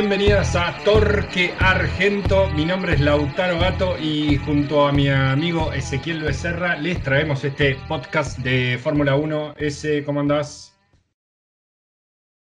[0.00, 2.50] bienvenidas a Torque Argento.
[2.50, 7.76] Mi nombre es Lautaro Gato y junto a mi amigo Ezequiel Becerra les traemos este
[7.86, 9.54] podcast de Fórmula 1.
[9.56, 10.76] Ese, ¿cómo andás?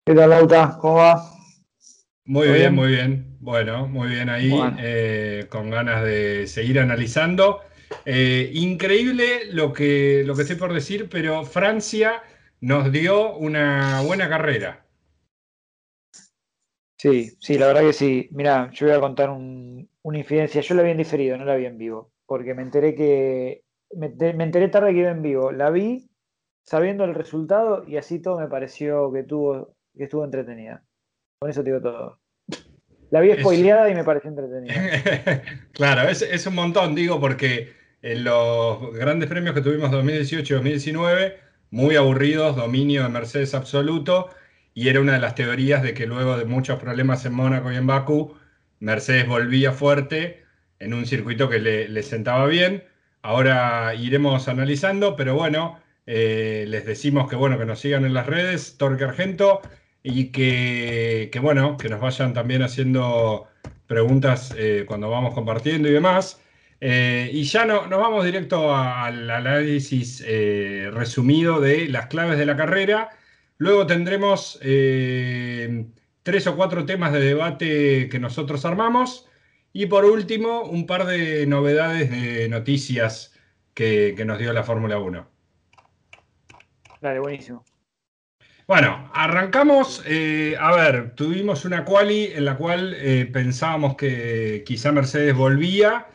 [0.06, 0.78] ¿Qué tal, Lauta?
[0.80, 1.20] ¿Cómo va?
[2.26, 3.36] Muy bien, muy bien.
[3.40, 7.58] Bueno, muy bien ahí, eh, con ganas de seguir analizando.
[8.04, 12.22] Eh, increíble lo que, lo que estoy por decir, pero Francia
[12.60, 14.81] nos dio una buena carrera.
[17.02, 18.28] Sí, sí, la verdad que sí.
[18.30, 20.60] Mira, yo voy a contar una infidencia.
[20.60, 23.64] Yo la vi en diferido, no la vi en vivo, porque me enteré que
[23.96, 24.06] me,
[24.44, 25.50] enteré tarde que iba en vivo.
[25.50, 26.08] La vi
[26.62, 30.84] sabiendo el resultado y así todo me pareció que tuvo que estuvo entretenida.
[31.40, 32.20] Con eso te digo todo.
[33.10, 35.42] La vi spoileada y me pareció entretenida.
[35.72, 40.56] claro, es, es, un montón, digo, porque en los grandes premios que tuvimos 2018 y
[40.56, 41.36] 2019,
[41.72, 44.30] muy aburridos, dominio de Mercedes absoluto
[44.74, 47.76] y era una de las teorías de que luego de muchos problemas en Mónaco y
[47.76, 48.34] en Bakú,
[48.80, 50.44] Mercedes volvía fuerte
[50.78, 52.84] en un circuito que le, sentaba bien.
[53.22, 58.26] Ahora iremos analizando, pero bueno, eh, les decimos que bueno, que nos sigan en las
[58.26, 59.60] redes, Torque Argento,
[60.02, 63.46] y que, bueno, que nos vayan también haciendo
[63.86, 66.40] preguntas eh, cuando vamos compartiendo y demás.
[66.80, 70.24] Eh, y ya no, nos vamos directo al análisis
[70.90, 73.10] resumido de las claves de la carrera
[73.62, 75.86] Luego tendremos eh,
[76.24, 79.28] tres o cuatro temas de debate que nosotros armamos.
[79.72, 83.38] Y por último, un par de novedades de noticias
[83.72, 85.28] que, nos dio la Fórmula 1.
[87.00, 87.64] Dale, buenísimo.
[88.66, 90.02] Bueno, arrancamos.
[90.08, 96.08] Eh, a ver, tuvimos una quali en la cual eh, pensábamos que quizá Mercedes volvía.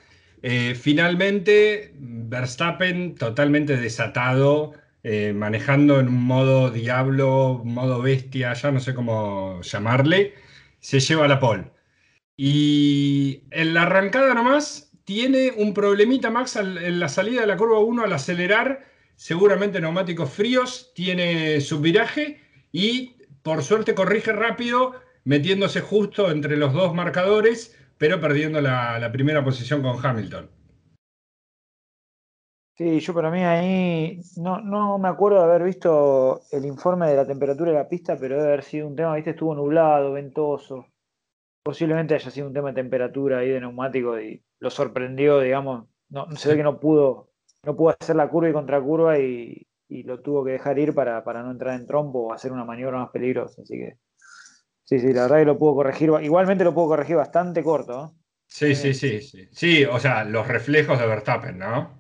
[0.76, 4.74] finalmente, Verstappen totalmente desatado
[5.10, 10.34] eh, manejando en un modo diablo, modo bestia, ya no sé cómo llamarle,
[10.82, 11.72] se lleva la pole.
[12.36, 17.80] Y en la arrancada nomás tiene un problemita Max en la salida de la curva
[17.80, 22.42] 1 al acelerar, seguramente neumáticos fríos, tiene subviraje
[22.74, 24.94] y por suerte corrige rápido,
[25.24, 30.57] metiéndose justo entre los dos marcadores, pero perdiendo la primera posición con Hamilton.
[32.78, 37.16] Sí, yo para mí ahí no, no me acuerdo de haber visto el informe de
[37.16, 40.86] la temperatura de la pista, pero debe haber sido un tema, viste, estuvo nublado, ventoso.
[41.64, 45.88] Posiblemente haya sido un tema de temperatura ahí de neumático y lo sorprendió, digamos.
[46.10, 47.32] No, se ve que no pudo,
[47.64, 51.24] no pudo hacer la curva y contracurva y, y lo tuvo que dejar ir para,
[51.24, 53.64] para no entrar en trompo o hacer una maniobra más peligrosa.
[53.64, 53.98] Así que
[54.84, 56.12] sí, sí, la verdad que lo pudo corregir.
[56.22, 58.14] Igualmente lo pudo corregir bastante corto.
[58.46, 59.50] Sí, sí, sí, sí.
[59.52, 61.97] Sí, o sea, los reflejos de Verstappen, ¿no?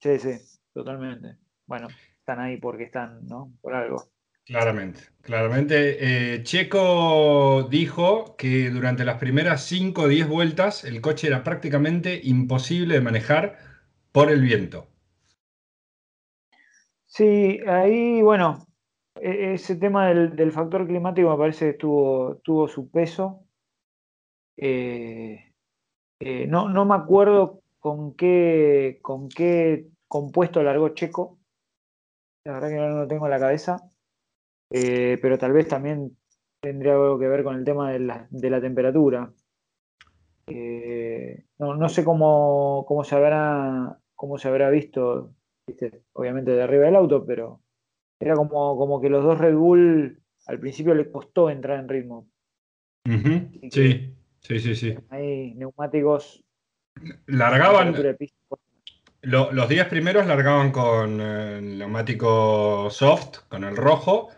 [0.00, 0.30] Sí, sí,
[0.72, 1.36] totalmente.
[1.66, 1.88] Bueno,
[2.18, 3.52] están ahí porque están, ¿no?
[3.60, 4.04] Por algo.
[4.44, 6.34] Claramente, claramente.
[6.34, 12.20] Eh, Checo dijo que durante las primeras 5 o 10 vueltas el coche era prácticamente
[12.24, 13.58] imposible de manejar
[14.10, 14.88] por el viento.
[17.06, 18.66] Sí, ahí, bueno,
[19.16, 23.44] e-, ese tema del, factor climático me parece que tuvo, tuvo su peso.
[24.56, 25.52] Eh,
[26.20, 31.38] eh, no, no me acuerdo con qué, con qué compuesto largó Checo.
[32.44, 33.90] La verdad que no lo tengo en la cabeza.
[34.70, 36.16] Eh, pero tal vez también
[36.60, 39.32] tendría algo que ver con el tema de la, temperatura.
[40.46, 45.34] Eh, no, sé cómo, cómo, se habrá, cómo se habrá visto,
[46.12, 47.62] obviamente de arriba del auto, pero
[48.20, 52.28] era como, como que los dos Red Bull al principio le costó entrar en ritmo.
[53.70, 54.94] Sí, sí, sí, sí.
[55.08, 56.44] Hay neumáticos
[57.26, 57.94] Largaban.
[59.22, 64.30] los días primeros largaban con el neumático soft, con el rojo.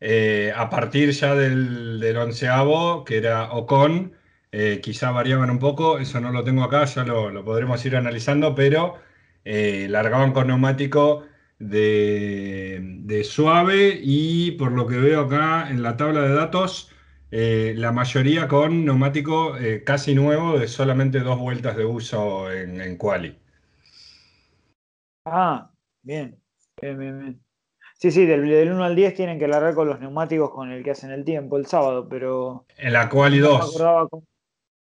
[0.00, 4.12] Eh, a partir ya del, del onceavo, que era Ocon,
[4.52, 8.54] eh, quizá variaban un poco, eso no lo tengo acá, ya lo, podremos ir analizando,
[8.54, 8.96] pero
[9.44, 11.24] eh, largaban con neumático
[11.58, 16.90] de, de, suave y por lo que veo acá en la tabla de datos,
[17.30, 22.80] eh, la mayoría con neumático eh, casi nuevo de solamente dos vueltas de uso en,
[22.80, 23.38] en quali.
[25.24, 25.70] Ah,
[26.02, 26.40] bien.
[26.80, 27.42] bien, bien,
[27.98, 30.90] Sí, sí, del, 1 al 10 tienen que largar con los neumáticos con el que
[30.90, 32.66] hacen el tiempo el sábado, pero...
[32.76, 33.82] En la quali 2.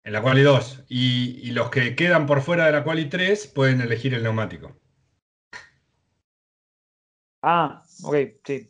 [0.03, 0.83] En la quali 2.
[0.89, 4.75] Y, y, los que quedan por fuera de la quali 3 pueden elegir el neumático.
[7.41, 8.67] Ah, ok, sí.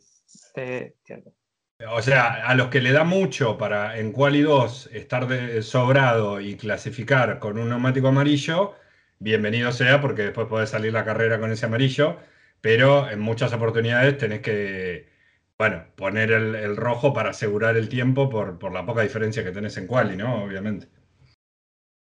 [0.54, 1.35] Eh, cierto.
[1.84, 5.28] O sea, a los que le da mucho para en quali 2 estar
[5.62, 8.74] sobrado y clasificar con un neumático amarillo,
[9.18, 12.16] bienvenido sea porque después puede salir la carrera con ese amarillo,
[12.62, 15.10] pero en muchas oportunidades tenés que,
[15.58, 19.76] bueno, poner el, rojo para asegurar el tiempo por, por, la poca diferencia que tenés
[19.76, 20.44] en quali, ¿no?
[20.44, 20.88] Obviamente.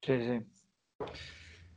[0.01, 1.05] Sí, sí.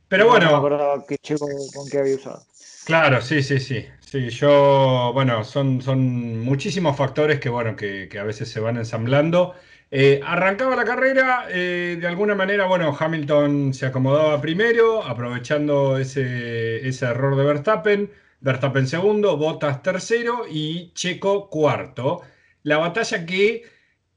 [0.07, 0.45] Pero bueno.
[0.45, 2.43] No me acordaba que Checo con qué había usado.
[2.85, 3.85] Claro, sí, sí, sí.
[4.01, 9.55] Sí, yo, bueno, son, son muchísimos factores que, bueno, que, a veces se van ensamblando.
[9.89, 16.85] Eh, arrancaba la carrera, eh, de alguna manera, bueno, Hamilton se acomodaba primero, aprovechando ese,
[16.87, 18.11] ese error de Verstappen.
[18.41, 22.21] Verstappen segundo, Bottas tercero y Checo cuarto.
[22.63, 23.63] La batalla que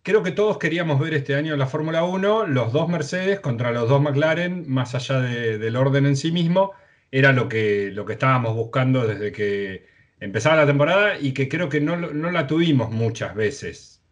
[0.02, 3.70] creo que todos queríamos ver este año en la Fórmula 1, los dos Mercedes contra
[3.72, 6.72] los dos McLaren, más allá del orden en sí mismo
[7.16, 9.86] era lo que, lo que estábamos buscando desde que
[10.20, 14.04] empezaba la temporada y que creo que no, la tuvimos muchas veces.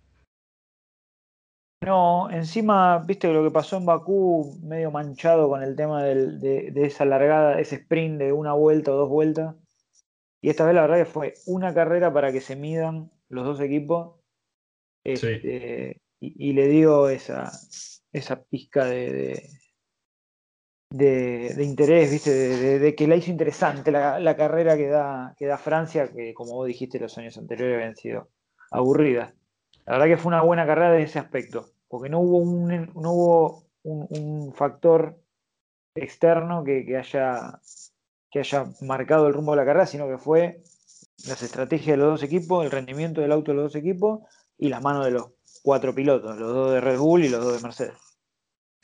[1.82, 7.04] No, encima, viste lo que pasó en Bakú, medio manchado con el tema de, esa
[7.04, 9.54] largada, ese sprint de una vuelta o dos vueltas.
[10.40, 13.60] Y esta vez la verdad que fue una carrera para que se midan los dos
[13.60, 14.18] equipos.
[15.04, 17.52] Este, y, le dio esa,
[18.12, 19.50] esa pizca de, de,
[21.02, 22.30] interés, ¿viste?
[22.78, 26.66] De, que la hizo interesante la, carrera que da, que da Francia, que como vos
[26.66, 28.28] dijiste los años anteriores habían sido
[28.70, 29.34] aburridas.
[29.86, 33.12] La verdad que fue una buena carrera de ese aspecto, porque no hubo un, no
[33.12, 35.18] hubo un, factor
[35.94, 37.60] externo que, haya,
[38.30, 40.62] que haya marcado el rumbo de la carrera, sino que fue
[41.26, 44.20] las estrategias de los dos equipos, el rendimiento del auto de los dos equipos
[44.58, 45.32] y las manos de los
[45.62, 48.03] cuatro pilotos, los dos de Red Bull y los dos de Mercedes.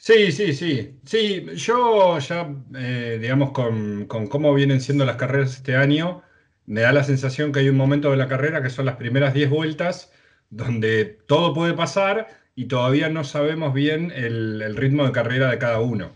[0.01, 0.99] Sí, sí, sí.
[1.05, 6.23] Sí, yo ya, eh, digamos, con, cómo vienen siendo las carreras este año,
[6.65, 9.35] me da la sensación que hay un momento de la carrera que son las primeras
[9.35, 10.11] 10 vueltas,
[10.49, 15.81] donde todo puede pasar y todavía no sabemos bien el, ritmo de carrera de cada
[15.81, 16.13] uno.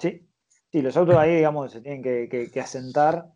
[0.00, 0.24] Sí,
[0.70, 3.32] sí, los autos ahí, digamos, se tienen que, asentar.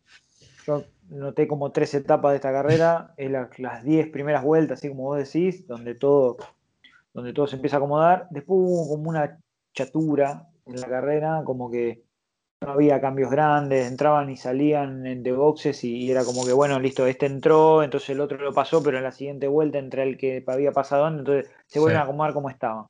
[0.64, 3.28] Yo noté como tres etapas de esta carrera, es
[3.58, 6.36] las 10 primeras vueltas, así como vos decís, donde todo
[7.18, 8.28] donde todo se empieza a acomodar.
[8.30, 9.38] Después hubo como una
[9.74, 12.04] chatura en la carrera, como que
[12.60, 17.06] no había cambios grandes, entraban y salían de boxes y, era como que, bueno, listo,
[17.06, 20.44] este entró, entonces el otro lo pasó, pero en la siguiente vuelta entre el que
[20.46, 22.86] había pasado, entonces se vuelven a acomodar como estaban.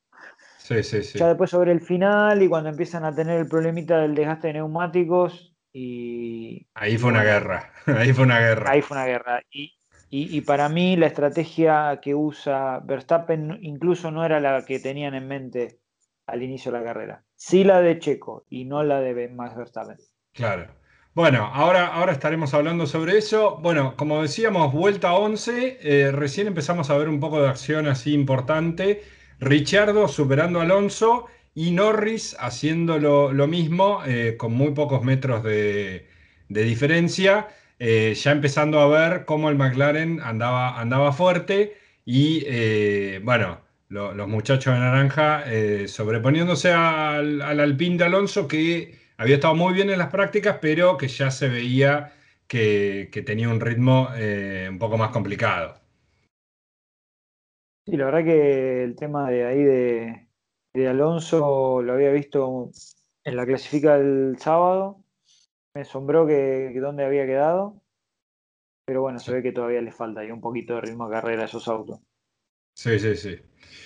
[0.59, 1.19] Sí, sí, sí.
[1.19, 4.53] Ya después sobre el final y cuando empiezan a tener el problemita del desgaste de
[4.55, 6.67] neumáticos y...
[6.75, 8.71] Ahí fue una guerra, ahí fue una guerra.
[8.71, 9.43] Ahí fue una guerra.
[9.51, 9.78] Y,
[10.11, 15.29] y, para mí la estrategia que usa Verstappen incluso no era la que tenían en
[15.29, 15.81] mente
[16.27, 17.25] al inicio de la carrera.
[17.37, 19.97] Sí la de Checo y no la de Max Verstappen.
[20.33, 20.67] Claro.
[21.15, 23.59] Bueno, ahora, ahora estaremos hablando sobre eso.
[23.61, 28.15] Bueno, como decíamos, vuelta 11, eh, recién empezamos a ver un poco de acción así
[28.15, 29.03] importante.
[29.41, 36.09] Richardo superando a Alonso y Norris haciendo lo, mismo eh, con muy pocos metros de,
[36.49, 37.49] de diferencia.
[37.81, 44.29] Eh, ya empezando a ver cómo el McLaren andaba, andaba fuerte y eh, bueno, los
[44.29, 49.99] muchachos de naranja eh, sobreponiéndose al, al de Alonso que había estado muy bien en
[49.99, 52.13] las prácticas, pero que ya se veía
[52.49, 54.09] que, tenía un ritmo
[54.69, 55.75] un poco más complicado.
[57.87, 60.29] Sí, la verdad que el tema de ahí de,
[60.75, 62.71] de Alonso lo había visto
[63.25, 65.05] en la clasifica del sábado
[65.79, 67.81] me asombró que, dónde había quedado.
[68.85, 71.43] Pero bueno, se ve que todavía le falta ahí un poquito de ritmo de carrera
[71.43, 72.01] a esos autos.
[72.75, 73.41] Sí, sí, sí.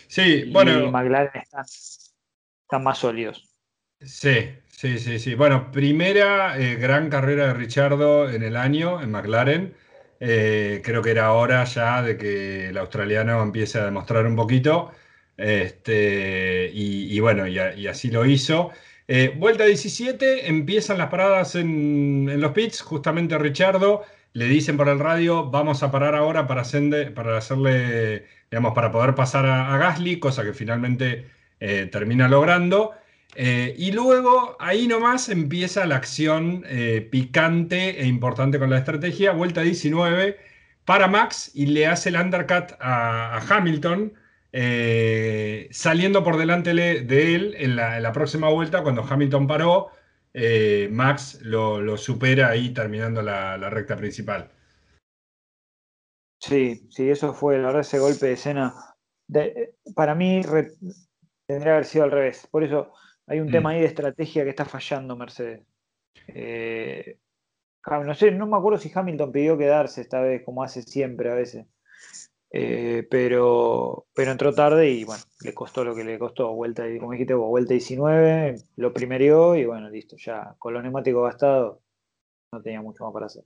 [0.08, 0.84] Sí, bueno.
[0.86, 3.46] Y McLaren están, más sólidos.
[4.00, 5.34] Sí, sí, sí, sí.
[5.34, 9.74] Bueno, primera eh, gran carrera de Richardo en el año en McLaren.
[10.18, 14.92] Eh, creo que era hora ya de que el australiano empiece a demostrar un poquito.
[15.36, 18.70] Este, y, bueno, y así lo hizo.
[19.14, 24.98] Eh, vuelta 17, empiezan las paradas en, los pits, justamente Richardo le dicen por el
[24.98, 30.54] radio, vamos a parar ahora para, hacerle, digamos, para poder pasar a, Gasly, cosa que
[30.54, 31.26] finalmente
[31.60, 32.92] eh, termina logrando.
[33.34, 36.64] Eh, y luego ahí nomás empieza la acción
[37.10, 39.32] picante e importante con la estrategia.
[39.32, 40.38] Vuelta 19
[40.86, 44.14] para Max y le hace el undercut a Hamilton.
[44.54, 49.88] Eh, saliendo por delante de él en la, próxima vuelta, cuando Hamilton paró,
[50.34, 54.50] eh, Max lo, supera ahí terminando la, recta principal.
[56.38, 58.74] Sí, sí, eso fue, la verdad, ese golpe de escena.
[59.94, 60.42] para mí
[61.46, 62.46] tendría que haber sido al revés.
[62.50, 62.92] Por eso
[63.26, 63.52] hay un mm.
[63.52, 65.62] tema ahí de estrategia que está fallando Mercedes.
[66.28, 67.18] Eh,
[67.86, 71.34] no sé, no me acuerdo si Hamilton pidió quedarse esta vez, como hace siempre a
[71.34, 71.66] veces.
[72.54, 76.52] Eh, pero, pero entró tarde y bueno, le costó lo que le costó.
[76.54, 81.78] Vuelta, como dijiste vuelta 19, lo primerió y bueno, listo, ya con los neumáticos gastados
[82.52, 83.44] no tenía mucho más para hacer.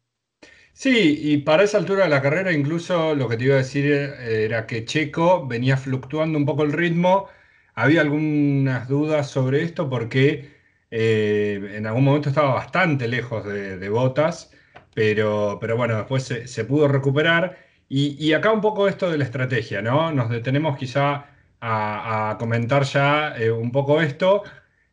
[0.72, 3.86] Sí, y para esa altura de la carrera incluso lo que te iba a decir
[3.86, 7.28] era que Checo venía fluctuando un poco el ritmo.
[7.74, 10.56] Había algunas dudas sobre esto porque
[10.90, 14.52] eh, en algún momento estaba bastante lejos de, Botas,
[14.94, 17.65] pero, pero bueno, después se, pudo recuperar.
[17.88, 20.10] Y, acá un poco esto de la estrategia, ¿no?
[20.10, 21.26] Nos detenemos quizá
[21.60, 24.42] a, comentar ya eh, un poco esto.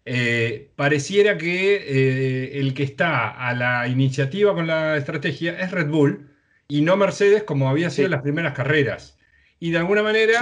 [0.06, 5.88] Eh, pareciera que eh, el que está a la iniciativa con la estrategia es Red
[5.88, 6.30] Bull
[6.68, 9.18] y no Mercedes como había sido en las primeras carreras.
[9.60, 10.40] Y de alguna manera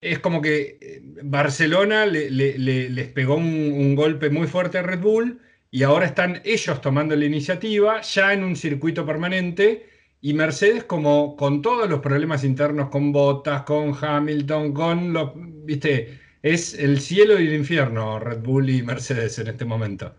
[0.00, 5.40] es como que Barcelona les pegó un, golpe muy fuerte a Red Bull
[5.70, 9.91] y ahora están ellos tomando la iniciativa ya en un circuito permanente
[10.24, 16.20] y Mercedes como con todos los problemas internos con Bottas, con Hamilton, con los, viste,
[16.40, 20.14] es el cielo y el infierno Red Bull y Mercedes en este momento.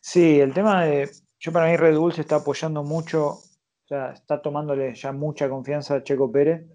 [0.00, 1.08] Sí, el tema de.
[1.38, 5.48] Yo para mí Red Bull se está apoyando mucho, o sea, está tomándole ya mucha
[5.48, 6.66] confianza a Checo Pérez,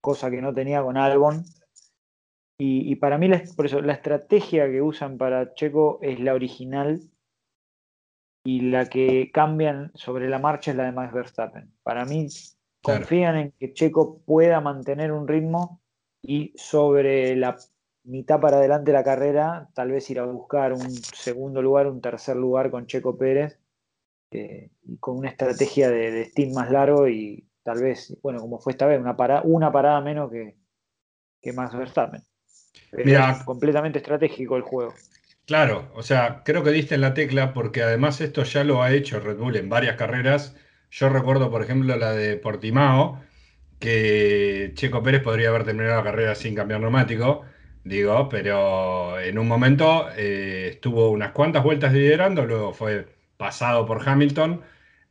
[0.00, 1.44] cosa que no tenía con Albon.
[2.56, 7.00] Y, para mí, por eso, la estrategia que usan para Checo es la original
[8.44, 11.72] y la que cambian sobre la marcha es la de Max Verstappen.
[11.82, 12.28] Para mí,
[12.82, 15.80] confían en que Checo pueda mantener un ritmo
[16.22, 17.56] y sobre la
[18.04, 22.02] mitad para adelante de la carrera, tal vez ir a buscar un segundo lugar, un
[22.02, 23.58] tercer lugar con Checo Pérez,
[24.30, 28.58] eh, y con una estrategia de, de steam más largo y tal vez, bueno, como
[28.58, 30.56] fue esta vez, una, para, una parada menos que,
[31.40, 32.22] que Max Verstappen.
[32.92, 34.92] es completamente estratégico el juego.
[35.46, 38.92] Claro, o sea, creo que diste en la tecla porque además esto ya lo ha
[38.92, 40.56] hecho Red Bull en varias carreras.
[40.90, 43.20] Yo recuerdo, por ejemplo, la de Portimao,
[43.78, 47.44] que Checo Pérez podría haber terminado la carrera sin cambiar neumático,
[47.84, 54.08] digo, pero en un momento eh, estuvo unas cuantas vueltas liderando, luego fue pasado por
[54.08, 54.62] Hamilton,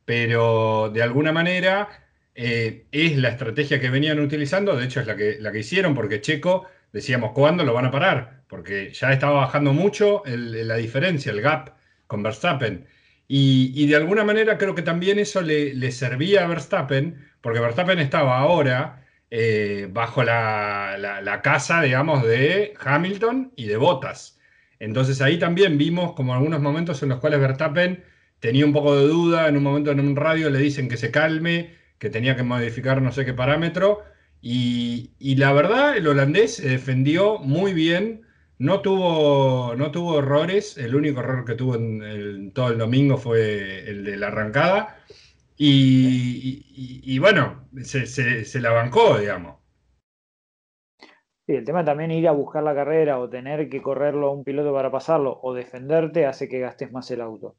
[0.04, 1.88] pero de alguna manera
[2.34, 5.94] eh, es la estrategia que venían utilizando, de hecho es la que, la que hicieron,
[5.94, 8.44] porque Checo, decíamos, ¿cuándo lo van a parar?
[8.48, 11.74] Porque ya estaba bajando mucho la diferencia, el gap
[12.06, 12.86] con Verstappen.
[13.26, 18.38] Y, de alguna manera creo que también eso le, servía a Verstappen porque Verstappen estaba
[18.38, 24.38] ahora eh, bajo la, casa, digamos, de Hamilton y de Bottas.
[24.78, 28.04] Entonces ahí también vimos como algunos momentos en los cuales Verstappen
[28.38, 31.10] tenía un poco de duda, en un momento en un radio le dicen que se
[31.10, 34.04] calme, que tenía que modificar no sé qué parámetro,
[34.46, 38.26] y, la verdad el holandés se defendió muy bien,
[38.58, 43.88] no tuvo, no tuvo errores, el único error que tuvo en todo el domingo fue
[43.88, 44.98] el de la arrancada,
[45.56, 49.56] y, bueno, se, la bancó, digamos.
[51.46, 54.44] Sí, el tema también ir a buscar la carrera o tener que correrlo a un
[54.44, 57.56] piloto para pasarlo o defenderte hace que gastes más el auto.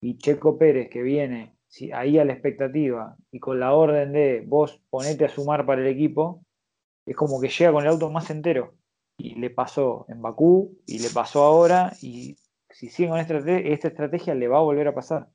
[0.00, 1.51] Y Checo Pérez, que viene
[1.94, 5.88] ahí a la expectativa y con la orden de vos ponete a sumar para el
[5.88, 6.44] equipo,
[7.06, 8.74] es como que llega con el auto más entero.
[9.18, 12.36] Y le pasó en Bakú y le pasó ahora y
[12.70, 15.28] si sigue con esta estrategia le va a volver a pasar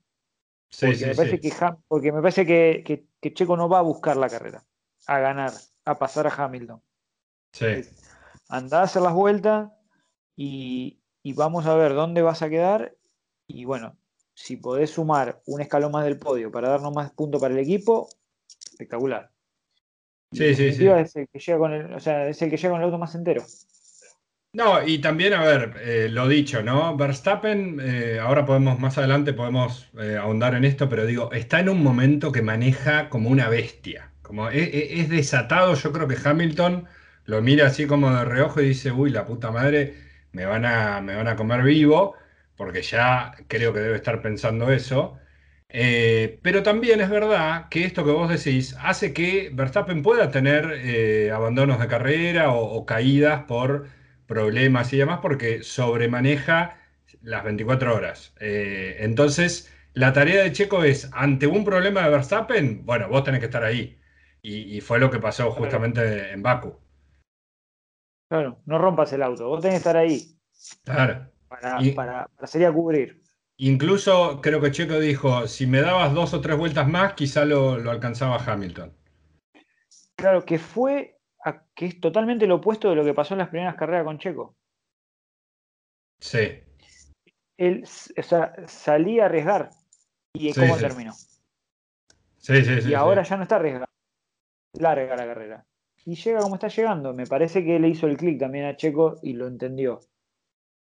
[0.80, 1.54] porque, me parece que,
[1.88, 4.64] porque me parece que, Checo no va a buscar la carrera,
[5.08, 5.52] a ganar,
[5.86, 6.82] a pasar a Hamilton.
[7.54, 7.84] Sí.
[8.50, 9.72] Anda a hacer las vueltas
[10.36, 11.00] y,
[11.36, 12.96] vamos a ver dónde vas a quedar.
[13.48, 13.96] Y bueno,
[14.38, 18.08] si podés sumar un escalón más del podio para darnos más puntos para el equipo,
[18.72, 19.32] espectacular.
[20.32, 20.88] Sí, sí, sí.
[20.88, 23.00] Es el que llega con el, o sea, es el que llega con el auto
[23.00, 23.44] más entero.
[24.54, 26.96] No, y también, a ver, eh, lo dicho, ¿no?
[26.96, 31.70] Verstappen, eh, ahora podemos, más adelante podemos eh, ahondar en esto, pero digo, está en
[31.70, 36.18] un momento que maneja como una bestia, como e, e, es, desatado, yo creo que
[36.24, 36.86] Hamilton
[37.26, 39.96] lo mira así como de reojo y dice, uy, la puta madre,
[40.32, 42.16] me van a, me van a comer vivo,
[42.58, 45.18] porque ya creo que debe estar pensando eso.
[46.44, 51.80] pero también es verdad que esto que vos decís hace que Verstappen pueda tener abandonos
[51.80, 53.88] de carrera o caídas por
[54.28, 56.78] problemas y demás porque sobremaneja
[57.22, 58.34] las 24 horas.
[58.40, 63.40] Eh, entonces, la tarea de Checo es, ante un problema de Verstappen, bueno, vos tenés
[63.40, 63.98] que estar ahí.
[64.42, 66.74] Y, fue lo que pasó justamente en Baku.
[68.30, 70.40] Claro, no rompas el auto, vos tenés que estar ahí.
[70.86, 71.30] Claro.
[71.48, 73.22] Para, para, para cubrir.
[73.58, 77.78] Incluso creo que Checo dijo, si me dabas dos o tres vueltas más, quizá lo,
[77.78, 78.94] lo alcanzaba Hamilton.
[80.16, 81.18] Claro, que fue
[81.76, 84.56] que es totalmente lo opuesto de lo que pasó en las primeras carreras con Checo.
[86.20, 86.60] Sí.
[87.58, 87.84] Él
[88.68, 89.70] salía a arriesgar.
[90.34, 91.14] ¿Y cómo terminó?
[92.38, 92.90] Sí, sí, sí.
[92.90, 93.88] Y ahora ya no está arriesgando.
[94.74, 95.66] Larga la carrera.
[96.06, 97.14] Y llega como está llegando.
[97.14, 100.00] Me parece que le hizo el clic también a Checo y lo entendió.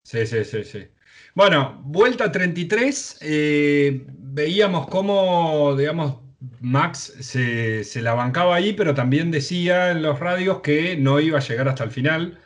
[0.05, 0.87] Sí, sí, sí, sí.
[1.33, 6.19] Bueno, vuelta 33, eh, veíamos cómo, digamos,
[6.61, 11.39] Max se, se, la bancaba ahí, pero también decía en los radios que no iba
[11.39, 12.39] a llegar hasta el final,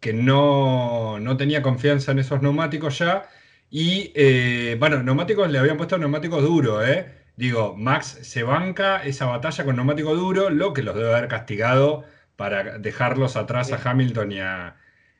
[0.00, 3.28] que no, no tenía confianza en esos neumáticos ya.
[3.70, 7.12] Y eh, bueno, neumáticos le habían puesto neumáticos duros, ¿eh?
[7.36, 12.04] Digo, Max se banca esa batalla con neumático duro, lo que los debe haber castigado
[12.36, 14.76] para dejarlos atrás a Hamilton y a,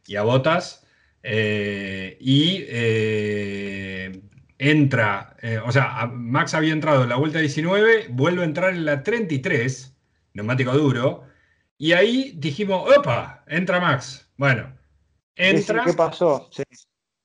[0.07, 0.86] y a Bottas.
[1.29, 4.23] Eh, y eh,
[4.59, 8.85] entra, eh, o sea, Max había entrado en la vuelta 19, vuelve a entrar en
[8.85, 9.93] la 33,
[10.35, 11.25] neumático duro,
[11.79, 13.43] y ahí dijimos, ¡opa!
[13.49, 14.31] Entra Max.
[14.37, 14.73] Bueno,
[15.35, 15.85] entra.
[15.85, 16.49] ¿Qué pasó?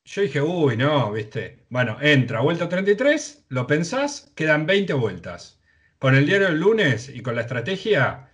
[0.04, 1.68] Yo dije, uy, no, viste.
[1.70, 5.62] Bueno, entra, vuelta 33, lo pensás, quedan 20 vueltas.
[6.00, 8.32] Con el diario del lunes y con la estrategia,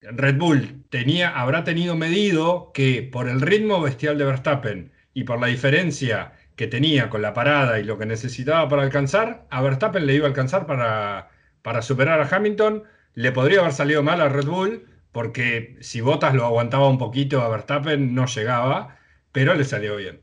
[0.00, 5.40] Red Bull tenía, habrá tenido medido que por el ritmo bestial de Verstappen y por
[5.40, 10.06] la diferencia que tenía con la parada y lo que necesitaba para alcanzar, a Verstappen
[10.06, 11.30] le iba a alcanzar para,
[11.62, 12.84] para superar a Hamilton.
[13.14, 17.42] Le podría haber salido mal a Red Bull, porque si Bottas lo aguantaba un poquito
[17.42, 18.98] a Verstappen no llegaba,
[19.32, 20.22] pero le salió bien.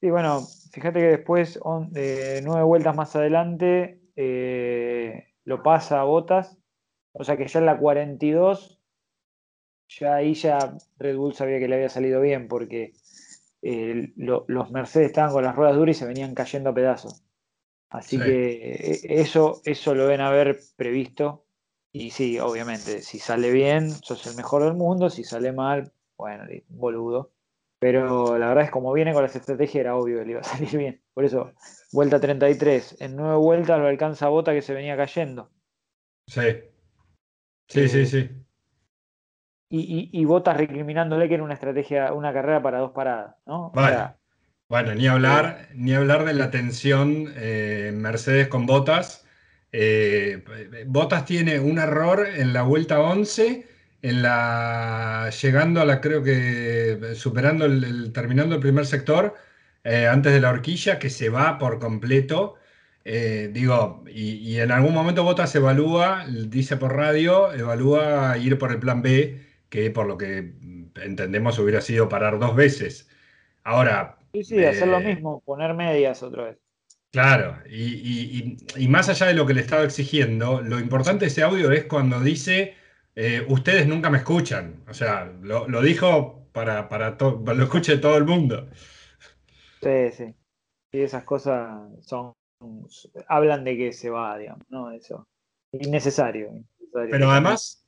[0.00, 6.56] Sí, bueno, fíjate que después, nueve vueltas más adelante, eh, lo pasa a Bottas,
[7.12, 8.77] o sea que ya en la 42,
[9.88, 12.92] ya ahí ya Red Bull sabía que le había salido bien, porque
[13.62, 17.24] eh, los Mercedes estaban con las ruedas duras y se venían cayendo a pedazos.
[17.90, 21.46] Así que eh, eso, eso lo ven haber previsto.
[21.90, 26.44] Y sí, obviamente, si sale bien, sos el mejor del mundo, si sale mal, bueno,
[26.68, 27.32] boludo.
[27.78, 30.44] Pero la verdad es como viene con las estrategias, era obvio que le iba a
[30.44, 31.02] salir bien.
[31.14, 31.52] Por eso,
[31.92, 33.00] vuelta 33.
[33.00, 35.50] En nueve vueltas lo alcanza Bota que se venía cayendo.
[36.26, 36.42] Sí.
[37.68, 38.30] Sí, sí, sí.
[39.70, 43.70] Y, y, Botas recriminándole que era una estrategia, una carrera para dos paradas, ¿no?
[44.68, 49.26] bueno, ni hablar, ni hablar de la tensión eh, Mercedes con Botas.
[49.72, 50.42] Eh,
[50.86, 53.66] Botas tiene un error en la vuelta 11
[54.02, 59.34] en la llegando a la, creo que superando el, terminando el primer sector,
[59.84, 62.56] eh, antes de la horquilla, que se va por completo.
[63.04, 68.78] Eh, digo, y, en algún momento Botas evalúa, dice por radio, evalúa ir por el
[68.78, 70.54] plan B, que por lo que
[71.02, 73.08] entendemos hubiera sido parar dos veces.
[73.64, 74.18] Ahora.
[74.32, 76.58] Sí, sí, hacer lo eh, mismo, poner medias otra vez.
[77.10, 81.42] Claro, y, y, más allá de lo que le estaba exigiendo, lo importante de ese
[81.42, 82.74] audio es cuando dice
[83.20, 84.84] eh, ustedes nunca me escuchan.
[84.88, 88.68] O sea, lo, dijo para, para, lo escuche todo el mundo.
[89.82, 90.34] Sí, sí.
[90.92, 92.34] Y esas cosas son
[93.26, 94.92] hablan de que se va, digamos, ¿no?
[94.92, 95.26] Eso.
[95.72, 96.64] Innecesario.
[97.10, 97.86] Pero además.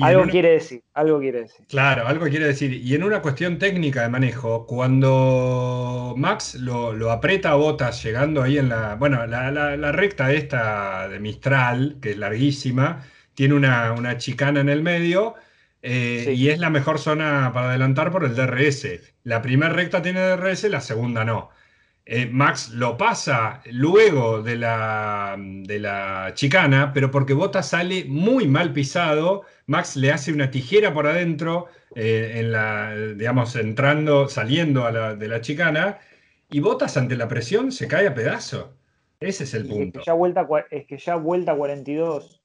[0.00, 1.66] algo quiere decir, algo quiere decir.
[1.68, 2.72] Claro, algo quiere decir.
[2.72, 8.58] Y en una cuestión técnica de manejo, cuando Max lo, aprieta a botas llegando ahí
[8.58, 8.96] en la.
[8.96, 13.02] Bueno, la, la recta esta de Mistral, que es larguísima
[13.36, 15.34] tiene una, chicana en el medio
[15.82, 19.14] eh, y es la mejor zona para adelantar por el DRS.
[19.22, 21.50] La primera recta tiene DRS, la segunda no.
[22.08, 28.46] Eh, Max lo pasa luego de la, de la chicana, pero porque Bota sale muy
[28.46, 31.66] mal pisado, Max le hace una tijera por adentro,
[31.96, 34.84] eh, en la, digamos, entrando, saliendo
[35.16, 35.98] de la chicana,
[36.48, 38.76] y Botas ante la presión se cae a pedazo.
[39.18, 40.00] Ese es el punto.
[40.06, 42.40] ya vuelta, es que ya vuelta 42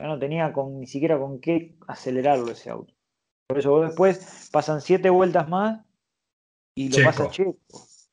[0.00, 2.92] no tenía con, ni siquiera con qué acelerarlo ese auto.
[3.46, 5.80] Por eso después pasan siete vueltas más
[6.74, 7.56] y lo pasa Checo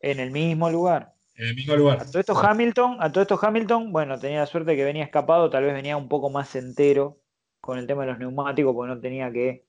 [0.01, 1.13] en el mismo lugar.
[1.35, 2.01] En el mismo lugar.
[2.01, 5.03] A todo esto Hamilton, a todo esto Hamilton, bueno, tenía la suerte de que venía
[5.03, 7.19] escapado, tal vez venía un poco más entero
[7.59, 9.65] con el tema de los neumáticos, porque no tenía que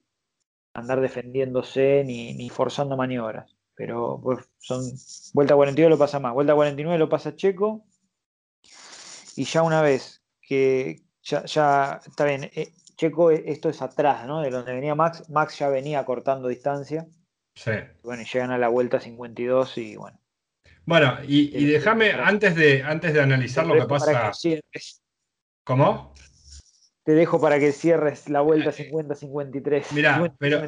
[0.74, 3.54] andar defendiéndose ni, ni forzando maniobras.
[3.74, 4.82] Pero pues son
[5.32, 7.84] vuelta 42 lo pasa más, vuelta 49 lo pasa Checo.
[9.36, 12.50] Y ya una vez que, ya, ya está bien.
[12.54, 14.42] Eh, Checo, eh, esto es atrás, ¿no?
[14.42, 15.28] De donde venía Max.
[15.30, 17.06] Max ya venía cortando distancia.
[17.54, 17.72] Sí.
[18.02, 20.18] Bueno, y llegan a la vuelta 52 y bueno.
[20.84, 24.32] Bueno, y, y déjame, antes de, antes de analizar lo que pasa.
[25.64, 26.12] ¿Cómo?
[27.04, 29.84] Te dejo para que cierres la vuelta 50-53.
[29.92, 30.62] Mira, pero,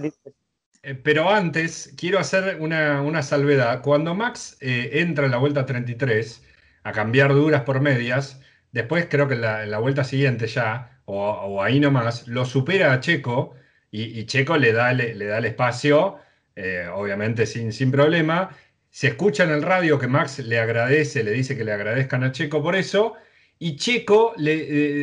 [0.83, 3.83] eh, pero antes quiero hacer una, salvedad.
[3.83, 6.43] Cuando Max entra en la vuelta 33
[6.85, 8.41] a cambiar duras por medias,
[8.75, 13.55] Después creo que en la, vuelta siguiente ya, o, ahí nomás, lo supera a Checo
[13.93, 16.19] y, Checo le da, le, da el espacio,
[16.57, 18.51] eh, obviamente sin, sin problema.
[18.95, 22.31] Se escucha en el radio que Max le agradece, le dice que le agradezcan a
[22.31, 23.15] Checo por eso.
[23.59, 24.53] Y Checo le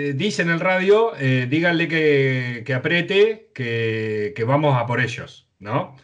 [0.10, 5.02] eh, dice en el radio, eh, díganle que, que apriete, que, que, vamos a por
[5.02, 5.98] ellos, ¿no?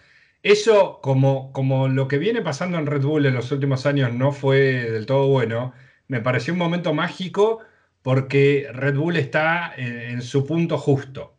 [0.44, 4.34] Eso, como, como lo que viene pasando en Red Bull en los últimos años no
[4.34, 4.60] fue
[4.92, 5.72] del todo bueno,
[6.10, 7.62] me pareció un momento mágico
[8.02, 11.38] porque Red Bull está en, su punto justo.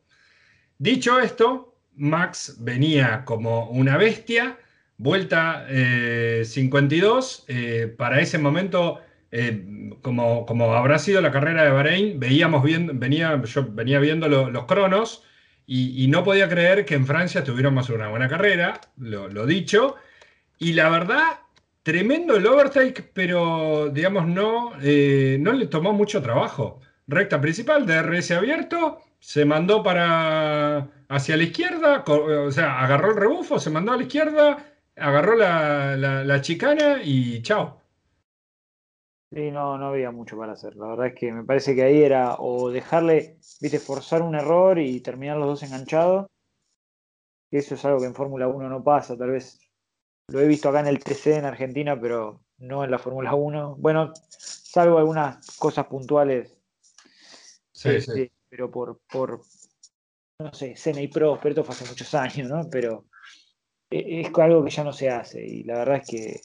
[0.79, 4.57] Dicho esto, Max venía como una bestia,
[4.99, 5.67] vuelta
[6.45, 12.21] 52, eh, eh, para ese momento, eh, como, como habrá sido la carrera de Bahrein,
[12.21, 15.25] veíamos bien, venía, yo venía viendo los cronos
[15.67, 19.97] y, no podía creer que en Francia tuviéramos una buena carrera, lo, dicho,
[20.59, 21.41] y la verdad
[21.85, 26.81] Tremendo el overtake, pero digamos, no, no le tomó mucho trabajo.
[27.07, 33.59] Recta principal, DRS abierto, se mandó para hacia la izquierda, o sea, agarró el rebufo,
[33.59, 34.59] se mandó a la izquierda,
[34.99, 37.81] agarró la, chicana y chao.
[39.31, 40.77] Sí, no, no había mucho para hacer.
[40.77, 44.79] La verdad es que me parece que ahí era o dejarle, viste, forzar un error
[44.79, 46.27] y terminar los dos enganchados.
[47.51, 49.59] Eso es algo que en Fórmula 1 no pasa, tal vez
[50.29, 53.77] lo he visto acá en el TC en Argentina, pero no en la Fórmula 1.
[53.79, 56.55] Bueno, salvo algunas cosas puntuales.
[57.73, 58.33] Sí, este, sí.
[58.51, 59.41] Pero por, por,
[60.39, 62.69] no sé, Cena y Pro, pero esto fue hace muchos años, ¿no?
[62.71, 63.07] Pero
[63.91, 66.41] es algo que ya no se hace y la verdad es que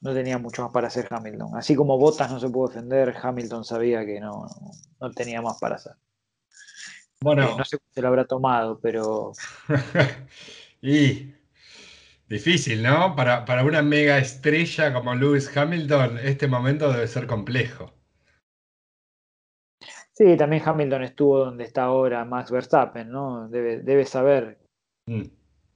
[0.00, 1.56] no tenía mucho más para hacer Hamilton.
[1.56, 4.46] Así como Bottas no se pudo defender, Hamilton sabía que no,
[5.00, 5.94] no tenía más para hacer.
[7.20, 9.32] Bueno, eh, no sé cómo se lo habrá tomado, pero.
[10.82, 11.34] y
[12.28, 13.14] Difícil, ¿no?
[13.14, 17.92] Para, para una mega estrella como Lewis Hamilton, este momento debe ser complejo.
[20.12, 23.48] Sí, también Hamilton estuvo donde está ahora Max Verstappen, ¿no?
[23.48, 24.58] Debe, debe saber
[25.06, 25.22] mm.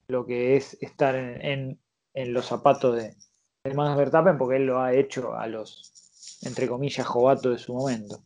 [0.08, 1.78] Lo que es estar en,
[2.14, 3.14] los zapatos de,
[3.64, 7.74] de, Max Verstappen porque él lo ha hecho a los, entre comillas, jovatos de su
[7.74, 8.18] momento.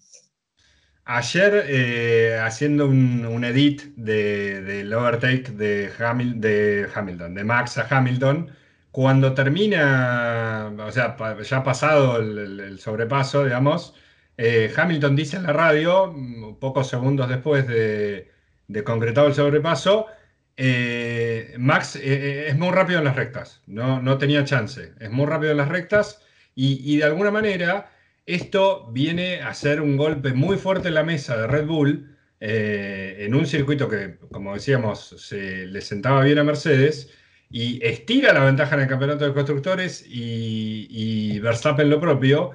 [1.05, 5.90] Ayer, eh, haciendo un, edit del overtake de,
[6.37, 8.53] de, Hamilton, de Max a Hamilton,
[8.92, 13.95] cuando termina, o sea, ya pasado el, sobrepaso, digamos,
[14.37, 18.31] eh, Hamilton dice en la radio, mm, pocos segundos después de,
[18.85, 20.07] concretado el sobrepaso,
[20.57, 25.53] eh, Max es muy rápido en las rectas, no, no tenía chance, es muy rápido
[25.53, 26.23] en las rectas
[26.55, 27.91] y, y de alguna manera
[28.27, 32.12] esto viene a ser un golpe muy fuerte en la mesa de Red Bull
[32.45, 37.09] eh, en un circuito que, como decíamos, se le sentaba bien a Mercedes
[37.49, 42.51] y estira la ventaja en el campeonato de constructores y, Verstappen lo propio.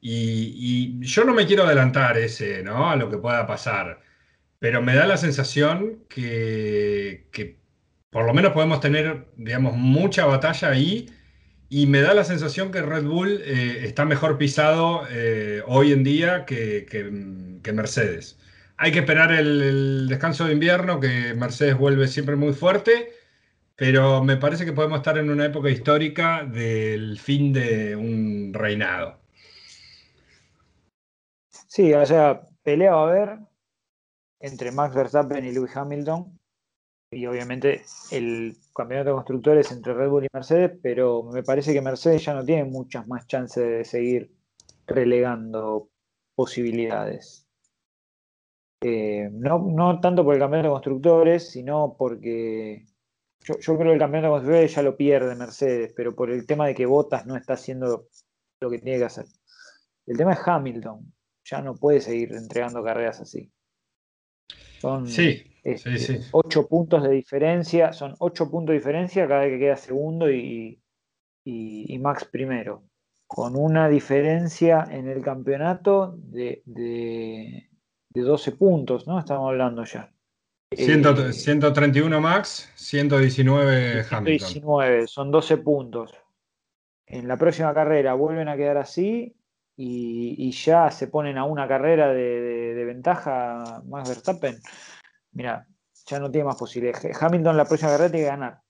[0.00, 2.90] Y, yo no me quiero adelantar ese, ¿no?
[2.90, 4.00] a lo que pueda pasar,
[4.58, 7.58] pero me da la sensación que, que
[8.10, 11.10] por lo menos podemos tener, digamos, mucha batalla ahí
[11.68, 16.04] y me da la sensación que Red Bull eh, está mejor pisado eh, hoy en
[16.04, 16.86] día que,
[17.74, 18.38] Mercedes.
[18.76, 23.12] Hay que esperar el, descanso de invierno, que Mercedes vuelve siempre muy fuerte,
[23.74, 29.18] pero me parece que podemos estar en una época histórica del fin de un reinado.
[31.66, 33.38] Sí, o sea, pelea va a haber
[34.40, 36.38] entre Max Verstappen y Lewis Hamilton
[37.10, 41.80] y obviamente el campeonato de constructores entre Red Bull y Mercedes, pero me parece que
[41.80, 44.32] Mercedes ya no tiene muchas más chances de seguir
[44.86, 45.88] relegando
[46.34, 47.46] posibilidades.
[48.82, 52.84] Eh, no, tanto por el campeonato de constructores, sino porque
[53.40, 56.66] yo, creo que el campeonato de constructores ya lo pierde Mercedes, pero por el tema
[56.66, 58.08] de que Bottas no está haciendo
[58.60, 59.26] lo que tiene que hacer.
[60.06, 61.12] El tema es Hamilton,
[61.44, 63.50] ya no puede seguir entregando carreras así.
[64.80, 69.58] Son, sí, este, ocho puntos de diferencia, son ocho puntos de diferencia cada vez que
[69.58, 70.80] queda segundo y,
[72.00, 72.84] Max primero,
[73.26, 77.68] con una diferencia en el campeonato de, de,
[78.14, 79.18] 12 puntos, ¿no?
[79.18, 80.12] Estamos hablando ya.
[80.72, 84.48] 131 eh, Max, 119 Hamilton.
[84.48, 86.14] 119, son 12 puntos.
[87.06, 89.34] En la próxima carrera vuelven a quedar así
[89.76, 94.58] y, ya se ponen a una carrera de, de ventaja Max Verstappen
[95.36, 95.66] mira,
[96.06, 97.22] ya no tiene más posibilidades.
[97.22, 98.62] Hamilton la próxima carrera tiene que ganar.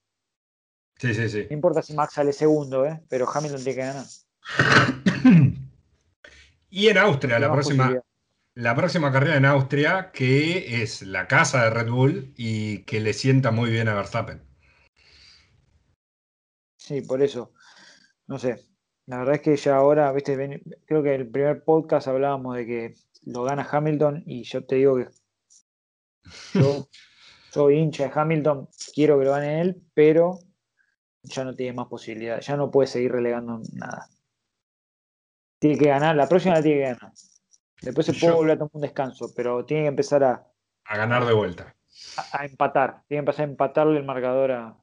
[0.99, 1.47] Sí, sí, sí.
[1.49, 3.03] No importa si Max sale segundo, ¿eh?
[3.09, 4.07] pero Hamilton tiene que ganar.
[6.71, 7.95] y en Austria, la próxima,
[8.55, 13.13] la próxima carrera en Austria, que es la casa de Red Bull y que le
[13.13, 14.43] sienta muy bien a Verstappen.
[16.77, 17.53] Sí, por eso.
[18.27, 18.65] No sé.
[19.07, 22.95] La verdad es que ya ahora, viste, creo que el primer podcast hablábamos de que
[23.25, 25.09] lo gana Hamilton y yo te digo que
[26.55, 26.89] yo
[27.53, 30.41] soy hincha de Hamilton, quiero que lo gane él, pero
[31.23, 34.09] ya no tiene más posibilidades, ya no puede seguir relegando nada.
[35.59, 37.13] Tiene que ganar, la próxima la tiene que ganar.
[37.83, 40.47] Después se puede volver a tomar un descanso, pero tiene que empezar a.
[40.85, 41.77] A ganar de vuelta.
[42.33, 43.03] A, empatar.
[43.07, 44.77] Tiene que empezar a empatarle el marcador a,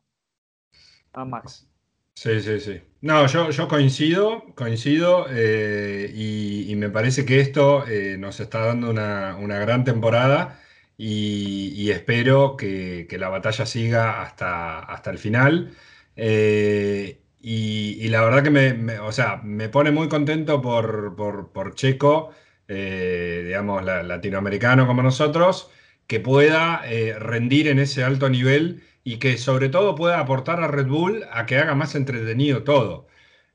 [1.14, 1.68] a Max.
[2.16, 2.82] Sí, sí, sí.
[3.02, 8.90] No, yo, yo coincido, coincido eh, y, me parece que esto eh, nos está dando
[8.92, 10.60] una, gran temporada
[10.98, 15.76] y, espero que, la batalla siga hasta, hasta el final.
[16.16, 22.32] Eh, y, la verdad que me, o sea, me pone muy contento por, por, Checo,
[22.68, 25.70] digamos, latinoamericano como nosotros,
[26.08, 26.82] que pueda
[27.20, 31.46] rendir en ese alto nivel y que sobre todo pueda aportar a Red Bull a
[31.46, 33.08] que haga más entretenido todo.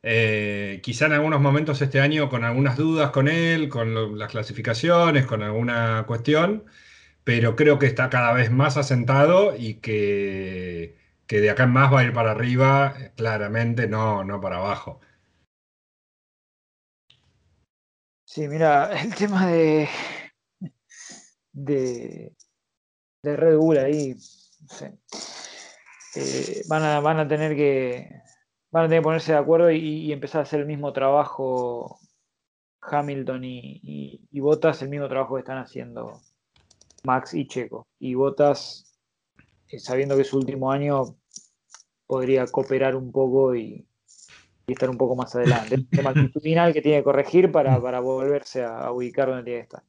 [0.03, 5.27] Eh, quizá en algunos momentos este año con algunas dudas con él, con las clasificaciones,
[5.27, 6.65] con alguna cuestión,
[7.25, 11.93] pero creo que está cada vez más asentado y que, que de acá en más
[11.93, 15.01] va a ir para arriba, claramente, no, no para abajo.
[18.25, 19.89] Sí, mira, el tema de,
[21.53, 22.35] de,
[23.23, 24.17] de Red Bull ahí,
[26.15, 28.11] eh, van, a, a, tener que
[28.71, 31.99] van a tener que ponerse de acuerdo y, empezar a hacer el mismo trabajo
[32.81, 34.41] Hamilton y, y,
[34.83, 36.21] el mismo trabajo que están haciendo
[37.05, 37.87] Max y Checo.
[37.99, 38.95] Y Bottas,
[39.69, 41.17] eh, sabiendo que es su último año,
[42.07, 43.87] podría cooperar un poco y,
[44.67, 45.77] estar un poco más adelante.
[45.77, 46.13] El tema
[46.73, 49.83] que tiene que corregir para, volverse a, ubicar donde tiene que estar.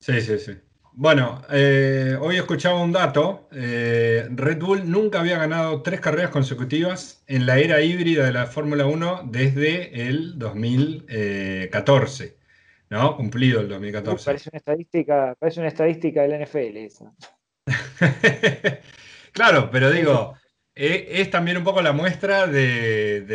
[0.00, 0.52] Sí, sí, sí.
[0.92, 3.48] Bueno, eh, hoy escuchaba un dato.
[3.52, 8.46] Eh, Red Bull nunca había ganado tres carreras consecutivas en la era híbrida de la
[8.46, 12.36] Fórmula 1 desde el 2014.
[12.90, 13.16] ¿No?
[13.16, 14.24] Cumplido el 2014.
[14.24, 17.12] parece, una estadística, parece una estadística del NFL esa.
[19.32, 20.34] claro, pero digo,
[20.74, 23.28] e, es, también un poco la muestra del,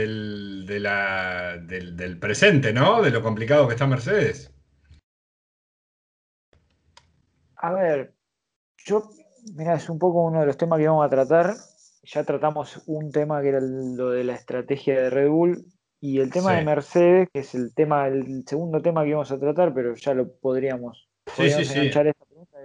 [0.65, 3.01] del presente, ¿no?
[3.01, 4.54] De lo complicado que está Mercedes.
[7.65, 8.13] A ver,
[8.77, 9.09] yo,
[9.55, 11.55] mira, es un poco uno de los temas que vamos a tratar.
[12.03, 15.65] Ya tratamos un tema que era lo de la estrategia de Red Bull
[15.99, 19.39] y el tema de Mercedes, que es el tema, el segundo tema que vamos a
[19.39, 22.59] tratar, pero ya lo podríamos, sí, enganchar esta pregunta.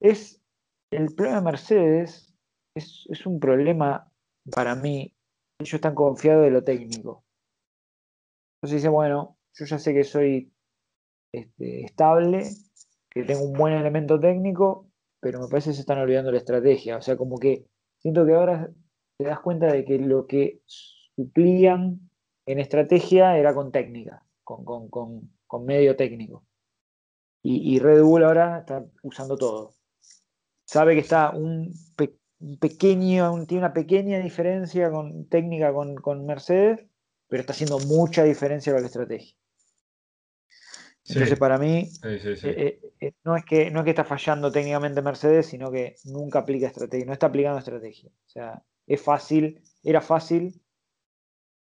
[0.00, 0.42] Es
[0.90, 2.34] el problema de Mercedes
[2.74, 4.10] es, es un problema
[4.50, 5.14] para mí.
[5.60, 7.24] Ellos están confiados de lo técnico.
[8.56, 10.52] Entonces dice, bueno, yo ya sé que soy
[11.32, 12.50] este, estable,
[13.16, 16.98] que tengo un buen elemento técnico, pero me parece que se están olvidando la estrategia.
[16.98, 17.64] O sea, como que
[17.96, 18.70] siento que ahora
[19.16, 22.10] te das cuenta de que lo que suplían
[22.44, 25.30] en estrategia era con técnica, con,
[25.64, 26.44] medio técnico.
[27.42, 29.72] Y, Red Bull ahora está usando todo.
[30.66, 31.72] Sabe que está un,
[32.60, 36.84] pequeño, tiene una pequeña diferencia con técnica con, con Mercedes,
[37.28, 39.34] pero está haciendo mucha diferencia con la estrategia.
[41.08, 45.02] Entonces, para mí, eh, eh, eh, no, es que, no es que está fallando técnicamente
[45.02, 48.10] Mercedes, sino que nunca aplica estrategia, no está aplicando estrategia.
[48.10, 50.60] O sea, es fácil, era fácil.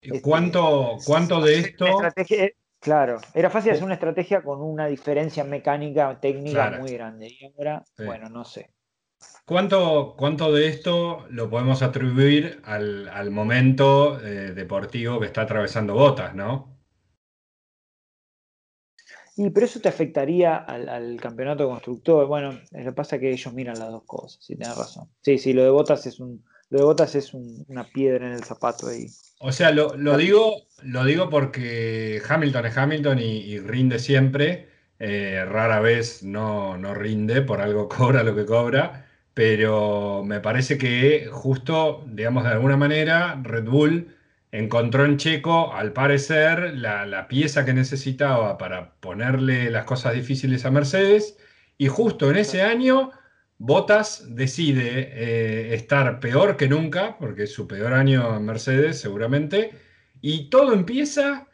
[0.01, 1.86] Este, ¿Cuánto, cuánto de esto?
[2.79, 7.27] claro, era fácil hacer una estrategia con una diferencia mecánica, técnica muy grande.
[7.27, 8.71] Y ahora, bueno, no sé.
[9.45, 16.72] ¿Cuánto, ¿Cuánto, de esto lo podemos atribuir al, momento deportivo que está atravesando Botas, no?
[19.35, 22.27] Y pero eso te afectaría al, campeonato constructor.
[22.27, 25.07] Bueno, lo que pasa es que ellos miran las dos cosas, si tienes razón.
[25.21, 28.43] Sí, sí, lo de Botas es un, lo de Botas es una piedra en el
[28.43, 29.07] zapato ahí.
[29.39, 34.69] O sea, lo, digo, lo digo porque Hamilton es Hamilton y, rinde siempre.
[34.99, 39.07] Eh, rara vez no, no rinde, por algo cobra lo que cobra.
[39.33, 44.15] Pero me parece que justo, digamos, de alguna manera, Red Bull
[44.53, 50.71] encontró en Checo, al parecer, la, pieza que necesitaba para ponerle las cosas difíciles a
[50.71, 51.37] Mercedes.
[51.77, 53.11] Y justo en ese año,
[53.57, 59.71] Bottas decide eh, estar peor que nunca, porque es su peor año en Mercedes seguramente.
[60.21, 61.47] Y todo empieza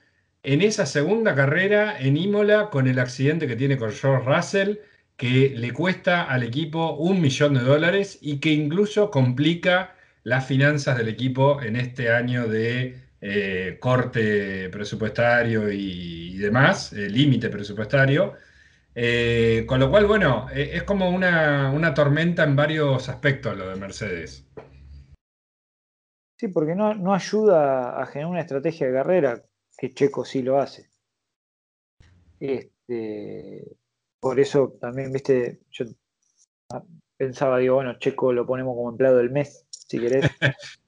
[0.44, 4.76] en esa segunda carrera en Imola con el accidente que tiene con George Russell,
[5.16, 9.96] que le cuesta al equipo un millón de dólares y que incluso complica
[10.30, 17.50] las finanzas del equipo en este año de eh, corte presupuestario y, demás, eh, límite
[17.50, 18.36] presupuestario.
[18.94, 24.48] Eh, con lo cual, bueno, es como una, tormenta en varios aspectos lo de Mercedes.
[26.38, 29.44] Sí, porque no, no, ayuda a generar una estrategia de carrera,
[29.78, 30.90] que Checo sí lo hace.
[32.40, 33.66] Este,
[34.20, 35.86] por eso también, viste, yo
[37.18, 40.30] pensaba, digo, bueno, Checo lo ponemos como empleado del mes si querés.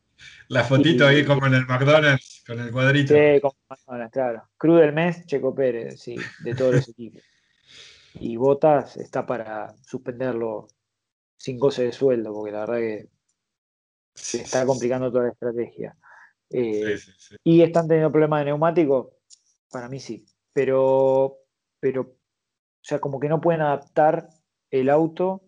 [0.47, 3.13] La fotito ahí como en el McDonald's, con el cuadrito.
[3.13, 4.49] Sí, como McDonald's, claro.
[4.57, 7.23] Cruz del mes, Checo Pérez, sí, de todos los equipos.
[8.15, 10.67] Y Botas está para suspenderlo
[11.37, 13.09] sin goce de sueldo, porque la verdad que
[14.13, 15.95] se está complicando toda la estrategia.
[16.49, 16.97] Eh,
[17.45, 19.17] y están teniendo problemas de neumático,
[19.71, 20.25] para mí sí.
[20.51, 21.37] Pero,
[21.79, 22.17] pero, o
[22.81, 24.27] sea, como que no pueden adaptar
[24.69, 25.43] el auto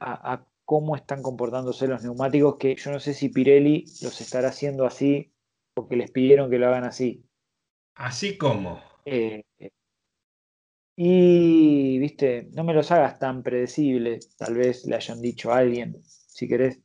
[0.00, 4.84] a, cómo están comportándose los neumáticos, que yo no sé si Pirelli los estará haciendo
[4.84, 5.32] así
[5.72, 7.24] porque les pidieron que lo hagan así.
[7.94, 8.78] Así como.
[9.06, 9.44] Eh,
[10.94, 16.02] y, viste, no me los hagas tan predecibles, tal vez le hayan dicho a alguien,
[16.02, 16.78] si querés.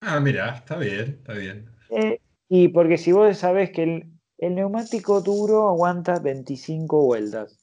[0.00, 1.70] Ah, mira, está bien, está bien.
[1.90, 7.62] Eh, y porque si vos sabés que el, el neumático duro aguanta 25 vueltas.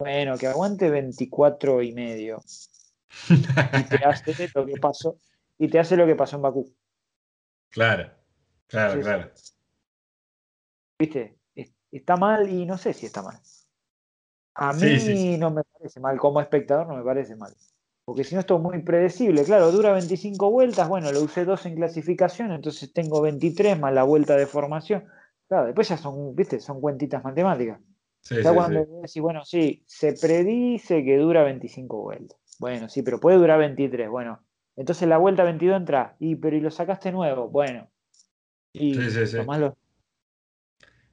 [0.00, 2.40] Bueno, que aguante 24 y medio.
[3.28, 5.16] Y te hace lo que pasó.
[5.58, 6.74] Y te hace lo que pasó en Bakú.
[7.70, 8.10] Claro,
[8.66, 9.30] claro, claro.
[10.98, 11.38] Viste,
[11.90, 13.38] está mal y no sé si está mal.
[14.54, 17.54] A mí no me parece mal, como espectador no me parece mal.
[18.04, 19.44] Porque si no, esto es muy predecible.
[19.44, 20.88] Claro, dura 25 vueltas.
[20.88, 25.04] Bueno, lo usé dos en clasificación, entonces tengo 23 más la vuelta de formación.
[25.48, 27.80] Claro, después ya son, viste, son cuentitas matemáticas.
[28.30, 32.41] ya cuando decís, bueno, sí, se predice que dura 25 vueltas.
[32.62, 34.08] Bueno, sí, pero puede durar 23.
[34.08, 34.40] Bueno,
[34.76, 36.14] entonces la vuelta 22 entra.
[36.20, 37.48] Y, pero ¿y lo sacaste nuevo?
[37.48, 37.90] Bueno.
[38.72, 39.36] Y sí, sí,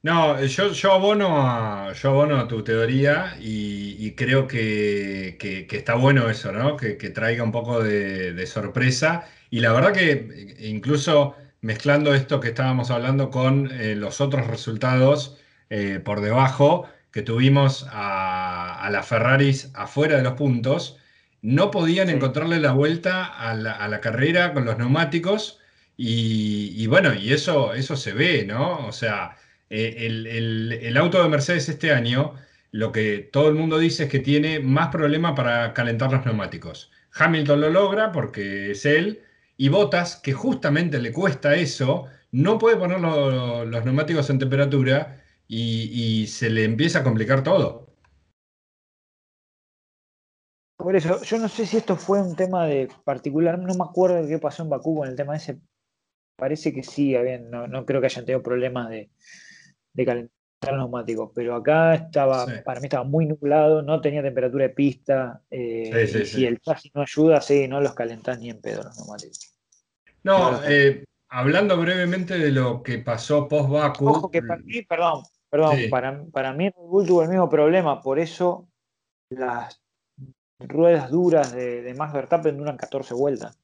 [0.04, 5.38] no, yo, yo, abono a, yo abono a tu teoría y, creo que,
[5.72, 6.78] está bueno eso, ¿no?
[6.78, 9.28] Que, traiga un poco de, sorpresa.
[9.50, 15.40] Y la verdad que incluso mezclando esto que estábamos hablando con eh, los otros resultados
[15.72, 20.99] eh, por debajo, que tuvimos a, a las Ferraris afuera de los puntos,
[21.42, 25.60] no podían encontrarle la vuelta a la, carrera con los neumáticos.
[25.98, 28.86] Y, bueno, y eso, eso se ve, ¿no?
[28.88, 29.38] O sea,
[29.70, 29.96] eh,
[30.82, 32.36] el, auto de Mercedes este año,
[32.72, 36.92] lo que todo el mundo dice es que tiene más problema para calentar los neumáticos.
[37.14, 39.22] Hamilton lo logra porque es él,
[39.58, 46.28] y Bottas, que justamente le cuesta eso, no puede poner los neumáticos en temperatura y,
[46.28, 47.89] se le empieza a complicar todo.
[50.80, 54.24] Por eso, yo no sé si esto fue un tema de particular, no me acuerdo
[54.24, 55.60] de qué pasó en Bakú con el tema ese.
[56.38, 57.14] Parece que sí,
[57.50, 59.10] no, no creo que hayan tenido problemas de,
[59.92, 60.32] de calentar
[60.68, 65.42] los neumáticos, pero acá estaba, para mí estaba muy nublado, no tenía temperatura de pista,
[65.52, 68.98] eh, y si el chasis no ayuda, sí, no los calentás ni en pedo los
[68.98, 69.54] neumáticos.
[70.24, 74.08] No, eh, hablando brevemente de lo que pasó post Baku.
[74.08, 78.02] Ojo que para mí, perdón, perdón, para, para mí Red Bull tuvo el mismo problema,
[78.02, 78.70] por eso
[79.30, 79.82] las
[80.60, 83.58] ruedas duras de, de Max Verstappen duran 14 vueltas.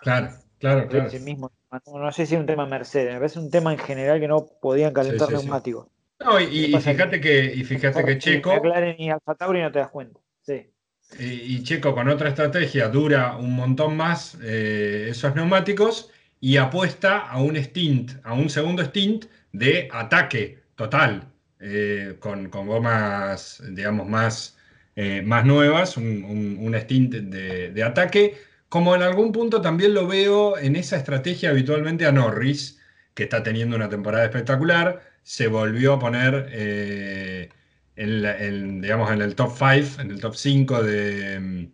[0.00, 1.10] Claro, claro, claro.
[1.20, 1.50] mismo
[1.86, 4.46] no, sé si es un tema Mercedes, me parece un tema en general que no
[4.60, 5.88] podían calentar neumáticos.
[6.20, 8.52] No, y, fíjate que, y fíjate que Checo.
[8.98, 10.20] y Alfa Tauri no te das cuenta.
[10.42, 10.70] Sí.
[11.18, 17.40] Y, Checo con otra estrategia dura un montón más eh, esos neumáticos y apuesta a
[17.40, 21.28] un stint, a un segundo stint de ataque total,
[21.60, 24.55] eh, con, gomas, digamos, más,
[24.96, 28.34] eh, más nuevas, un, stint de, de ataque
[28.68, 32.80] como en algún punto también lo veo en esa estrategia habitualmente a Norris,
[33.14, 37.48] que está teniendo una temporada espectacular, se volvió a poner eh,
[37.96, 41.70] en, digamos, en el top 5, en el top 5 de,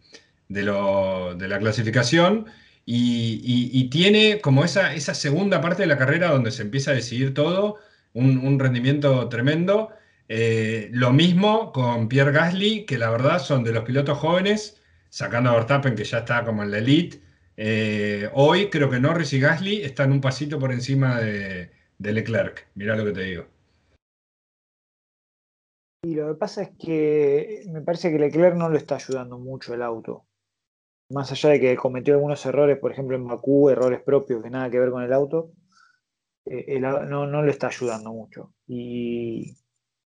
[0.49, 2.47] de, la clasificación.
[2.85, 7.35] Y, tiene como esa, esa segunda parte de la carrera donde se empieza a decidir
[7.35, 7.79] todo,
[8.13, 9.91] un, rendimiento tremendo.
[10.29, 15.51] Eh, lo mismo con Pierre Gasly, que la verdad son de los pilotos jóvenes sacando
[15.51, 17.21] a Verstappen, que ya está como en la elite.
[17.57, 22.69] Eh, hoy creo que Norris y Gasly están un pasito por encima de, Leclerc.
[22.75, 23.47] Mirá lo que te digo.
[26.05, 29.75] Y lo que pasa es que me parece que Leclerc no lo está ayudando mucho
[29.75, 30.25] el auto.
[31.11, 34.71] Más allá de que cometió algunos errores, por ejemplo en Bakú, errores propios que nada
[34.71, 35.53] que ver con el auto,
[36.47, 38.55] eh, no, no le está ayudando mucho.
[38.67, 39.57] Y,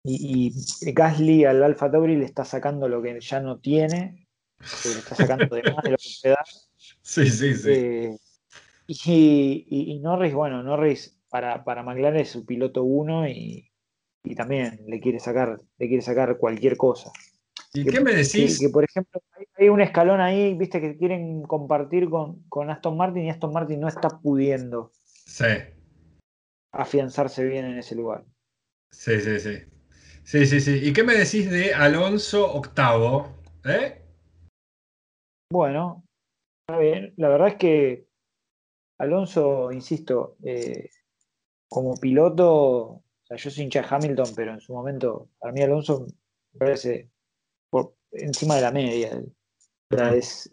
[0.06, 4.26] y, y Gasly al Alfa Tauri le está sacando lo que ya no tiene
[4.60, 6.46] le está sacando de más de lo que puede dar.
[7.02, 7.72] Sí, sí, sí.
[7.72, 8.18] Eh,
[8.88, 13.72] y, Norris, bueno, Norris para, para McLaren es su piloto uno y,
[14.36, 17.12] también le quiere sacar, le quiere sacar cualquier cosa.
[17.74, 18.60] ¿Y qué me decís?
[18.60, 19.22] Que, por ejemplo,
[19.58, 23.80] hay, un escalón ahí, viste, que quieren compartir con, con Aston Martin y Aston Martin
[23.80, 25.46] no está pudiendo sí.
[26.72, 28.26] afianzarse bien en ese lugar.
[28.92, 29.75] Sí, sí, sí.
[30.26, 30.80] Sí, sí, sí.
[30.84, 33.30] ¿Y qué me decís de Alonso octavo?
[33.64, 34.02] ¿Eh?
[35.52, 36.04] Bueno.
[36.68, 38.08] La verdad es que
[38.98, 40.90] Alonso, insisto, eh,
[41.70, 45.62] como piloto, o sea, yo soy hincha de Hamilton, pero en su momento, para mí
[45.62, 46.08] Alonso
[46.54, 47.12] me parece
[47.70, 49.22] por encima de la media.
[50.12, 50.50] es,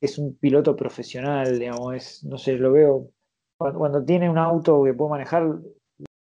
[0.00, 3.10] es, un piloto profesional, digamos, es, no sé, lo veo
[3.58, 5.58] Cuando, tiene un auto que puede manejar,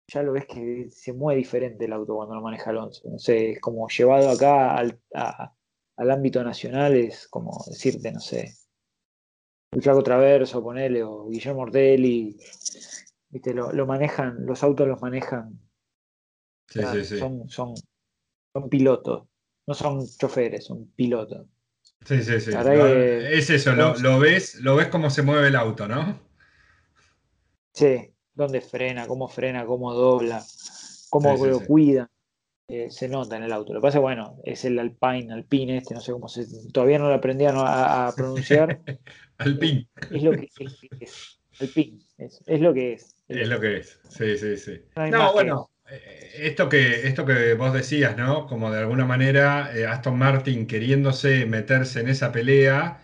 [0.08, 3.10] ya lo ves que se mueve diferente el auto cuando lo maneja Alonso.
[3.10, 8.53] No sé, es como llevado acá al, al ámbito nacional, es como decirte, no sé,
[9.76, 12.38] el Flaco Traverso, ponele, o Guillermo Ortelli,
[13.30, 15.60] viste, lo, manejan, los autos los manejan.
[16.68, 17.18] Sí, sí, sí.
[17.20, 17.74] Son, son,
[18.53, 19.28] son pilotos,
[19.68, 21.47] no son choferes, son pilotos.
[22.06, 22.51] Sí, sí, sí.
[22.53, 26.20] es eso, lo, ves, lo ves cómo se mueve el auto, ¿no?
[27.74, 30.44] Sí, dónde frena, cómo frena, cómo dobla,
[31.10, 32.10] cómo lo cuida.
[32.68, 33.74] Eh, se nota en el auto.
[33.74, 36.46] Lo que pasa es bueno, es el Alpine, Alpine este, no sé cómo se.
[36.72, 38.80] Todavía no lo aprendí a, pronunciar.
[39.38, 39.88] Alpine.
[40.12, 40.50] Es lo que
[41.00, 41.40] es.
[41.60, 43.16] Alpine, es, lo que es.
[43.28, 44.82] Es lo que es, sí, sí, sí.
[45.12, 48.48] No, bueno, eh, esto, que, esto que vos decías, ¿no?
[48.48, 53.00] Como de alguna manera eh, Aston Martin queriéndose meterse en esa pelea,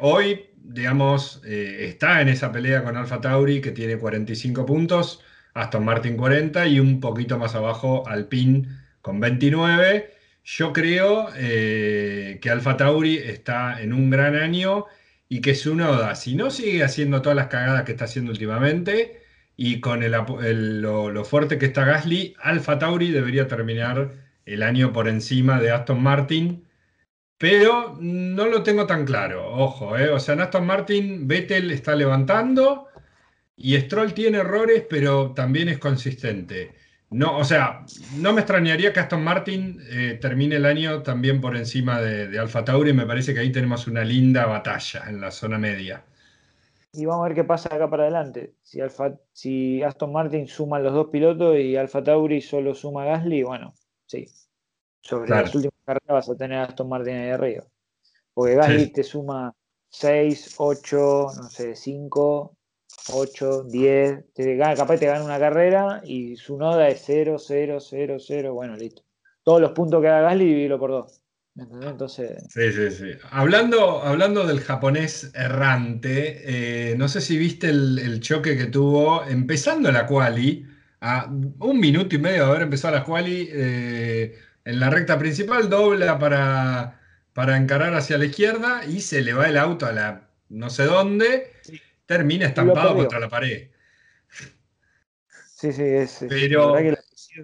[0.00, 5.22] hoy, digamos, está en esa pelea con Alfa Tauri que tiene 45 puntos
[5.54, 8.68] Aston Martin 40 y un poquito más abajo Alpine
[9.02, 10.14] con 29.
[10.44, 14.86] Yo creo eh, que Alfa Tauri está en un gran año
[15.28, 19.22] y que su noda, si no sigue haciendo todas las cagadas que está haciendo últimamente
[19.56, 24.12] y con lo, fuerte que está Gasly, Alfa Tauri debería terminar
[24.46, 26.64] el año por encima de Aston Martin.
[27.40, 30.10] Pero no lo tengo tan claro, ojo, eh.
[30.10, 32.88] o sea, en Aston Martin Vettel está levantando,
[33.56, 36.74] y Stroll tiene errores, pero también es consistente.
[37.08, 37.86] No, o sea,
[38.18, 42.62] no me extrañaría que Aston Martin eh, termine el año también por encima de, Alfa
[42.62, 42.92] Tauri.
[42.92, 46.04] Me parece que ahí tenemos una linda batalla en la zona media.
[46.92, 48.52] Y vamos a ver qué pasa acá para adelante.
[49.32, 53.72] Si Aston Martin suma los dos pilotos y Alfa Tauri solo suma Gasly, bueno,
[54.04, 54.26] sí.
[55.02, 57.64] Sobre las últimas carreras vas a tener a Aston Martin ahí arriba.
[58.34, 59.54] Porque Gasly te suma
[59.88, 62.56] 6, 8, no sé, 5
[63.08, 68.16] 8, 10, te capaz te gana una carrera y su noda es 0, 0, 0,
[68.18, 69.02] 0, bueno, listo.
[69.42, 71.22] Todos los puntos que haga Gasly, dividirlo por 2.
[71.82, 72.44] Entonces...
[72.48, 73.10] Sí, sí, sí.
[73.30, 76.42] Hablando, hablando del japonés errante,
[76.92, 80.66] eh, no sé si viste el, choque que tuvo empezando la quali,
[81.00, 84.38] a un minuto y medio de haber empezado la quali, eh,
[84.70, 87.00] en la recta principal dobla para,
[87.32, 90.84] para encarar hacia la izquierda y se le va el auto a la no sé
[90.84, 91.52] dónde
[92.06, 93.68] termina estampado contra la pared.
[95.54, 96.24] Sí, sí, es.
[96.28, 96.74] Pero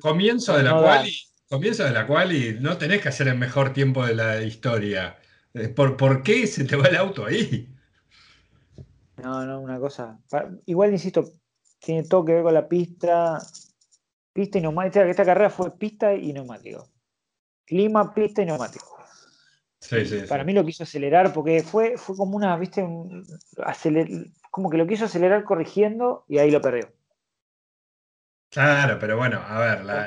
[0.01, 1.09] comienzo de la cual
[1.49, 5.19] comienzo de la cual y no tenés que hacer el mejor tiempo de la historia.
[5.55, 7.69] Eh, ¿Por, ¿Por qué se te va el auto ahí?
[9.17, 10.19] No, no, una cosa.
[10.67, 11.33] Igual insisto,
[11.79, 13.39] tiene todo que ver con la pista.
[14.33, 15.05] Pista y neumático.
[15.05, 16.91] Esta carrera fue pista y neumático.
[17.67, 18.97] Clima, pista y neumático.
[20.29, 22.85] Para mí lo quiso acelerar porque fue, fue como una, viste,
[24.51, 26.89] como que lo quiso acelerar corrigiendo y ahí lo perdió.
[28.51, 30.07] Claro, pero bueno, a ver, la,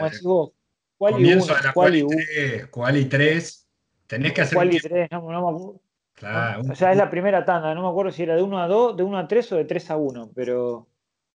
[0.97, 3.68] comienzo de la quali 3, quali 3,
[4.07, 4.55] tenés que hacer...
[4.55, 5.82] Quali 3, no, no,
[6.14, 8.68] claro, O sea, es la primera tanda, no me acuerdo si era de 1 a
[8.68, 10.88] 2, de 1 a 3 o de 3 a 1, pero...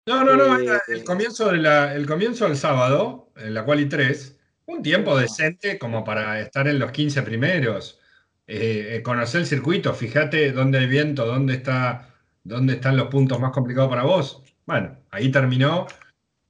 [0.06, 3.88] No, no, no, eh, el, comienzo de la, el comienzo del sábado, en la quali
[3.88, 8.00] 3, un tiempo decente como para estar en los 15 primeros.
[8.46, 13.40] Eh, eh, conocer el circuito, fíjate dónde hay viento, dónde, está, dónde están los puntos
[13.40, 14.44] más complicados para vos.
[14.66, 15.88] Bueno, ahí terminó.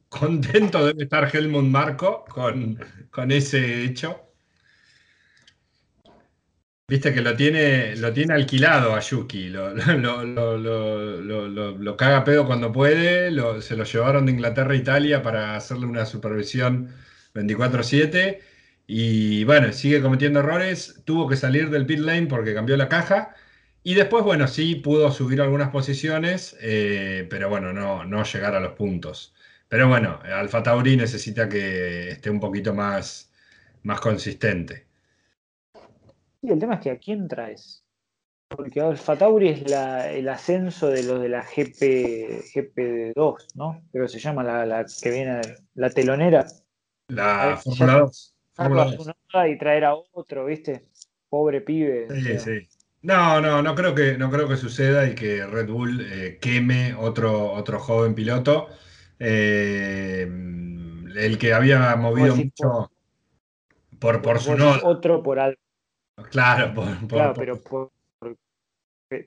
[0.09, 4.19] Contento debe estar Helmut Marco con, con ese hecho.
[6.87, 13.31] Viste que lo tiene, lo tiene alquilado a Yuki, lo, lo, caga pedo cuando puede,
[13.61, 16.93] se lo llevaron de Inglaterra a Italia para hacerle una supervisión
[17.33, 18.41] 24/7
[18.87, 23.35] y bueno, sigue cometiendo errores, tuvo que salir del pit lane porque cambió la caja.
[23.83, 28.61] Y después, bueno, sí pudo subir algunas posiciones, eh, pero bueno, no, no llegar a
[28.61, 29.33] los puntos.
[29.67, 33.31] Pero bueno, Alfa Tauri necesita que esté un poquito más,
[33.83, 34.85] más consistente.
[36.41, 37.83] Y el tema es que a quién traes.
[38.49, 43.81] Porque Alfa Tauri es el ascenso de los de la GP, GP2, ¿no?
[43.91, 45.41] Pero se llama la, que viene,
[45.73, 46.45] la telonera.
[47.07, 49.13] La Fórmula 2
[49.49, 50.85] y traer a otro, ¿viste?
[51.29, 52.07] Pobre pibe.
[52.09, 52.67] Sí, sí.
[53.01, 56.93] No, no, no creo que, no creo que suceda y que Red Bull eh, queme
[56.95, 58.67] otro, otro joven piloto.
[59.19, 62.91] Eh, el que había movido mucho
[63.99, 64.79] por, por, su no.
[64.83, 65.59] Otro por algo.
[66.29, 67.91] Claro, por, claro, pero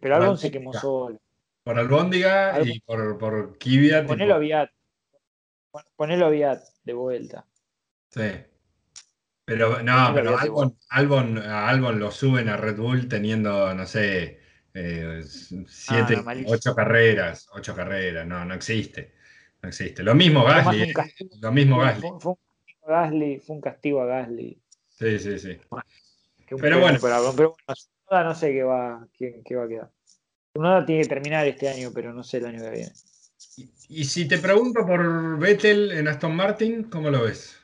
[0.01, 1.21] pero algo se quemó solo.
[1.63, 4.07] Por Albóndiga y por, por Kvyat.
[4.07, 4.71] Ponelo a Viat.
[5.97, 7.47] Ponelo a Viat de vuelta.
[8.11, 8.31] Sí.
[9.45, 14.41] Pero no, pero Albon, Albon, Albon lo suben a Red Bull teniendo, no sé,
[14.75, 15.23] eh,
[15.69, 19.15] siete, ocho carreras, ocho carreras, no, no existe.
[19.63, 20.03] No existe.
[20.03, 20.83] Lo mismo Gasly.
[20.83, 20.95] ¿eh?
[21.41, 22.09] lo mismo Gasly.
[22.21, 22.39] Fue, un
[22.87, 23.41] Gasly.
[23.41, 24.61] Fue un castigo a Gasly.
[24.91, 25.59] Sí, sí, sí.
[26.61, 26.99] pero bueno.
[27.01, 27.57] Pero,
[28.11, 29.91] no sé qué va, qué, qué va a quedar.
[30.55, 32.93] Nada tiene que terminar este año, pero no sé el año que viene.
[33.89, 37.57] Y, si te pregunto por Vettel en Aston Martin, ¿cómo lo ves?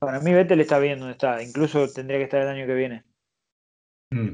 [0.00, 3.04] Para mí Vettel está bien donde está, incluso tendría que estar el año que viene.
[4.10, 4.30] Mm.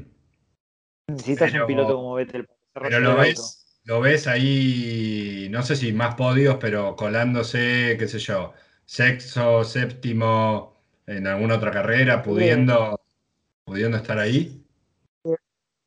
[1.09, 2.47] Necesitas un piloto como Vettel.
[2.73, 8.19] Pero lo ves, lo ves ahí, no sé si más podios, pero colándose, qué sé
[8.19, 8.53] yo,
[8.85, 13.01] sexto, séptimo, en alguna otra carrera, pudiendo,
[13.65, 14.63] pudiendo estar ahí.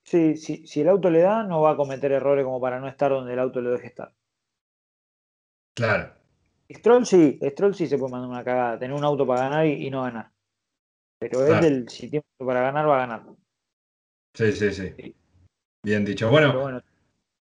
[0.04, 3.12] Sí, si el auto le da, no va a cometer errores como para no estar
[3.12, 4.12] donde el auto le deje estar.
[5.74, 6.19] Claro.
[6.74, 9.90] Stroll sí, Stroll sí se puede mandar una cagada, tener un auto para ganar y,
[9.90, 10.30] no ganar.
[11.18, 13.22] Pero él, el, si tiene para ganar, va a ganar.
[14.34, 15.14] Sí, sí, sí.
[15.84, 16.30] Bien dicho.
[16.30, 16.82] Bueno,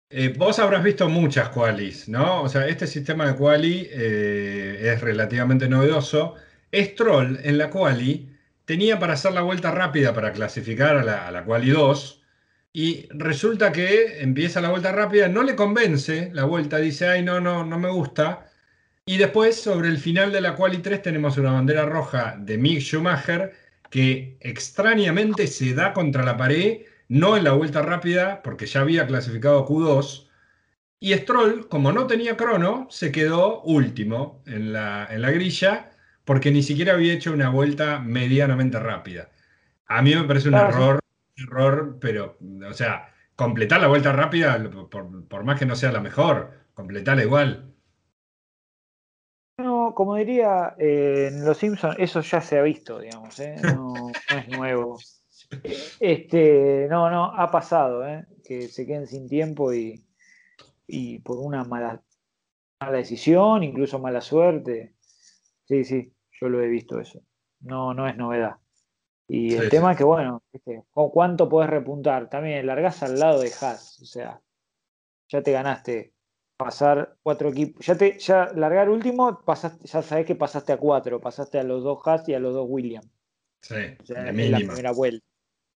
[0.09, 2.43] eh, vos habrás visto muchas qualis, ¿no?
[2.43, 6.36] O sea, este sistema de quali eh, es relativamente novedoso.
[6.73, 8.30] Stroll en la quali
[8.65, 12.23] tenía para hacer la vuelta rápida para clasificar a la, a la quali 2
[12.78, 17.39] y resulta que empieza la vuelta rápida, no le convence la vuelta, dice, ay, no,
[17.39, 18.51] no, no me gusta.
[19.06, 22.80] Y después, sobre el final de la quali 3, tenemos una bandera roja de Mick
[22.80, 23.53] Schumacher
[23.89, 29.06] que extrañamente se da contra la pared, no en la vuelta rápida, porque ya había
[29.08, 30.28] clasificado Q2.
[30.99, 35.91] Y Stroll, como no tenía crono, se quedó último en la, en la grilla,
[36.26, 39.30] porque ni siquiera había hecho una vuelta medianamente rápida.
[39.88, 40.99] A mí me parece un error
[41.38, 42.38] error, pero,
[42.70, 44.58] o sea, completar la vuelta rápida,
[44.89, 47.74] por, más que no sea la mejor, completarla igual.
[49.95, 53.55] Como diría eh, en Los Simpsons, eso ya se ha visto, digamos, ¿eh?
[53.63, 54.99] no, es nuevo.
[55.99, 58.25] Este, no, no, ha pasado, ¿eh?
[58.43, 60.03] que se queden sin tiempo y,
[60.87, 62.01] y por una mala,
[62.79, 64.95] mala decisión, incluso mala suerte.
[65.65, 67.21] Sí, sí, yo lo he visto eso.
[67.59, 68.55] No, no es novedad.
[69.27, 70.43] Y el tema es que, bueno,
[70.91, 72.27] ¿cuánto podés repuntar?
[72.27, 74.41] También largás al lado de Haas, o sea,
[75.29, 76.14] ya te ganaste
[76.58, 81.20] pasar cuatro equipos, ya te, ya largar último, pasaste, ya sabés que pasaste a cuatro,
[81.20, 83.10] pasaste a los dos Haas y a los dos Williams.
[83.62, 85.26] Sí, de en la primera vuelta.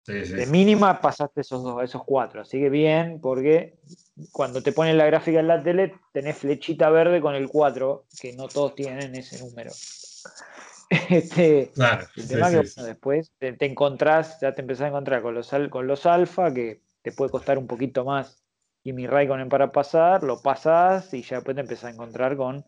[0.06, 2.42] de mínima pasaste esos dos, esos cuatro.
[2.42, 3.78] Así que bien, porque
[4.30, 8.34] cuando te ponen la gráfica en la tele, tenés flechita verde con el 4, que
[8.34, 9.70] no todos tienen ese número.
[11.10, 15.50] Este, claro, el tema que después te, encontrás, ya te empezás a encontrar con los,
[15.68, 18.42] con los alfa, que te puede costar un poquito más
[18.82, 22.64] y mi Raikkonen para pasar, lo pasás y ya después te empezás a encontrar con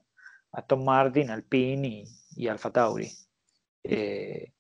[0.52, 2.04] Aston Martin, Alpine y,
[2.36, 3.10] y Alfa Tauri.
[3.84, 4.52] Eh,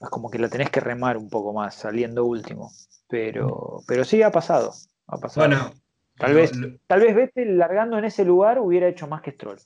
[0.00, 2.70] es como que la tenés que remar un poco más, saliendo último.
[3.08, 4.72] Pero, pero sí ha pasado.
[5.06, 5.46] Ha pasado.
[5.46, 5.72] Bueno,
[6.16, 6.52] tal vez,
[6.86, 9.58] tal vez Vettel largando en ese lugar hubiera hecho más que Stroll.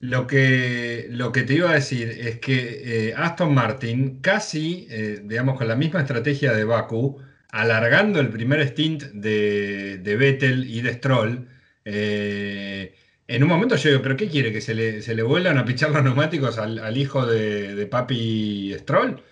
[0.00, 5.22] Lo que, lo que te iba a decir es que eh, Aston Martin casi, eh,
[5.24, 10.80] digamos, con la misma estrategia de Baku, alargando el primer stint de, de Vettel y
[10.80, 11.48] de Stroll,
[11.84, 12.94] eh,
[13.26, 14.52] en un momento yo digo, ¿pero qué quiere?
[14.52, 18.74] ¿Que se le, se le vuelvan a pichar los neumáticos al, hijo de, de, Papi
[18.78, 19.22] Stroll?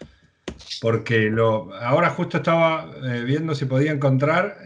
[0.81, 2.95] Porque lo, ahora justo estaba
[3.25, 4.59] viendo si podía encontrar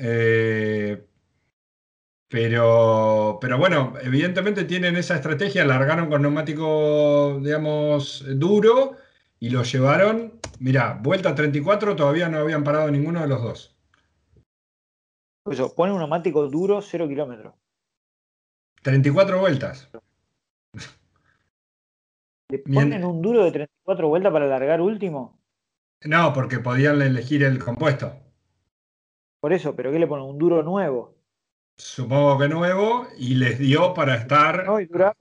[2.30, 8.96] pero, pero bueno, evidentemente tienen esa estrategia, largaron con neumático, digamos, duro
[9.40, 13.76] y lo llevaron, mira, vuelta 34, todavía no habían parado ninguno de los dos.
[15.50, 17.54] Eso, pone un neumático duro, 0 kilómetros.
[18.82, 19.90] 34 vueltas.
[22.48, 25.40] ¿Le ponen un duro de 34 vueltas para largar último?
[26.04, 28.12] No, porque podían elegir el compuesto.
[29.40, 30.26] Por eso, pero ¿qué le ponen?
[30.26, 31.20] Un duro nuevo
[31.80, 34.64] supongo que nuevo, y les dio para estar.
[34.66, 35.14] No, y dura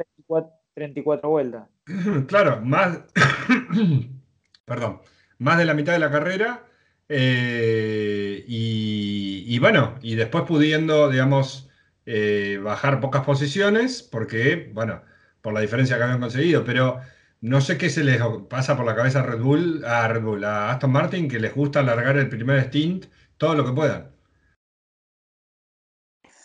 [0.73, 1.69] 34 vueltas.
[2.27, 2.99] claro, más.
[4.65, 5.01] perdón,
[5.39, 6.65] más de la mitad de la carrera.
[7.09, 11.69] Eh, y, bueno, y después pudiendo, digamos,
[12.05, 15.01] eh, bajar pocas posiciones, porque, bueno,
[15.41, 17.01] por la diferencia que habían conseguido, pero
[17.41, 20.43] no sé qué se les pasa por la cabeza a Red Bull, a Red Bull,
[20.43, 24.11] a Aston Martin, que les gusta alargar el primer stint todo lo que puedan.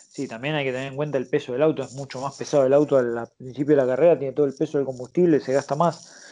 [0.09, 2.65] Sí, también hay que tener en cuenta el peso del auto, es mucho más pesado
[2.65, 5.75] el auto al principio de la carrera, tiene todo el peso del combustible, se gasta
[5.75, 6.24] más.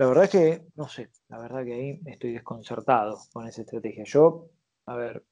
[0.00, 4.02] La verdad es que, no sé, la verdad que ahí estoy desconcertado con esa estrategia.
[4.04, 4.48] Yo,
[4.86, 5.26] a ver,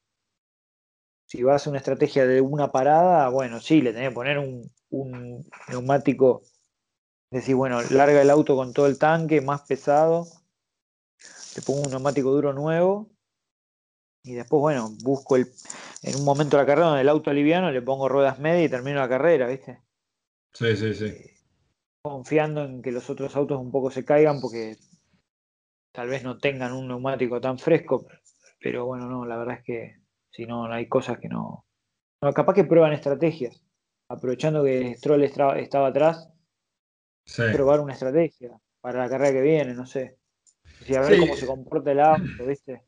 [1.25, 4.71] si vas a una estrategia de una parada, bueno, sí, le tenés que poner un,
[4.91, 6.43] un neumático,
[7.31, 10.27] decir, bueno, larga el auto con todo el tanque, más pesado,
[11.55, 13.09] te pongo un neumático duro nuevo
[14.23, 15.51] y después, bueno, busco el,
[16.03, 18.69] en un momento de la carrera donde el auto liviano, le pongo ruedas medias y
[18.69, 19.81] termino la carrera, ¿viste?
[20.53, 21.38] Sí, sí, sí.
[22.01, 24.77] Confiando en que los otros autos un poco se caigan porque
[25.91, 28.07] tal vez no tengan un neumático tan fresco,
[28.59, 29.95] pero bueno, no, la verdad es que
[30.31, 31.65] si no, hay cosas que no...
[32.21, 33.61] no capaz que prueban estrategias,
[34.09, 36.29] aprovechando que Stroll estaba atrás,
[37.53, 40.17] probar una estrategia para la carrera que viene, no sé.
[40.87, 42.83] Y a ver cómo se comporta el auto, ¿viste?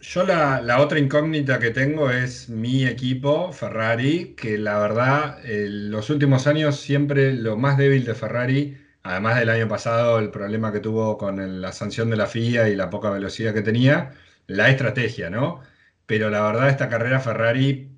[0.00, 6.08] Yo la, otra incógnita que tengo es mi equipo, Ferrari, que la verdad, en los
[6.10, 10.78] últimos años siempre lo más débil de Ferrari, además del año pasado, el problema que
[10.80, 14.12] tuvo con la sanción de la FIA y la poca velocidad que tenía,
[14.46, 15.62] la estrategia, ¿no?
[16.06, 17.90] Pero la verdad, esta carrera Ferrari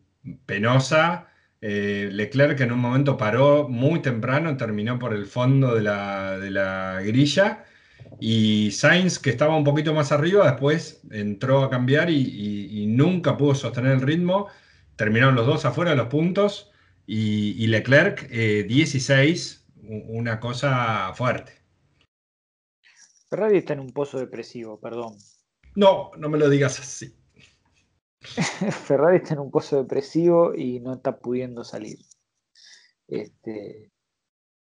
[0.46, 1.28] penosa,
[1.61, 6.51] eh, Leclerc en un momento paró muy temprano, terminó por el fondo de la, de
[6.51, 7.64] la grilla
[8.20, 13.54] y Sainz, que estaba un poquito más arriba, después entró a cambiar y, nunca pudo
[13.54, 14.48] sostener el ritmo.
[14.96, 16.70] Terminaron los dos afuera de los puntos
[17.06, 21.54] y, Leclerc 16, eh, una cosa fuerte.
[23.30, 25.16] Ferrari está en un pozo depresivo, perdón.
[25.74, 27.14] No, no me lo digas así.
[28.84, 31.98] Ferrari está en un pozo depresivo y no está pudiendo salir.
[33.08, 33.90] Este,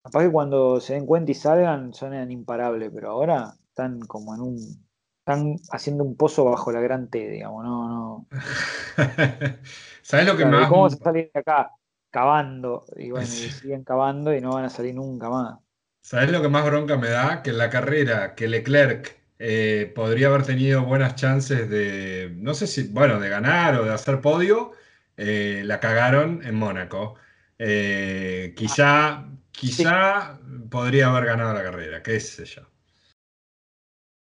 [0.06, 4.42] Capaz que cuando se den cuenta y salgan son imparables, pero ahora están como en
[4.42, 4.86] un.
[5.18, 8.28] Están haciendo un pozo bajo la gran T, digamos, no, no.
[10.04, 10.70] ¿Sabes lo que más.
[10.70, 11.72] ¿Cómo se salir de acá?
[12.12, 12.86] Cavando.
[12.96, 15.58] Y bueno, y siguen cavando y no van a salir nunca más.
[16.02, 17.42] ¿Sabes lo que más bronca me da?
[17.42, 22.68] Que en la carrera, que Leclerc eh, podría haber tenido buenas chances de, no sé
[22.68, 24.74] si, bueno, de ganar o de hacer podio,
[25.18, 27.16] eh, la cagaron en Mónaco.
[27.58, 29.26] Eh, quizá
[29.60, 30.40] quizá
[30.70, 32.62] podría haber ganado la carrera, qué sé yo.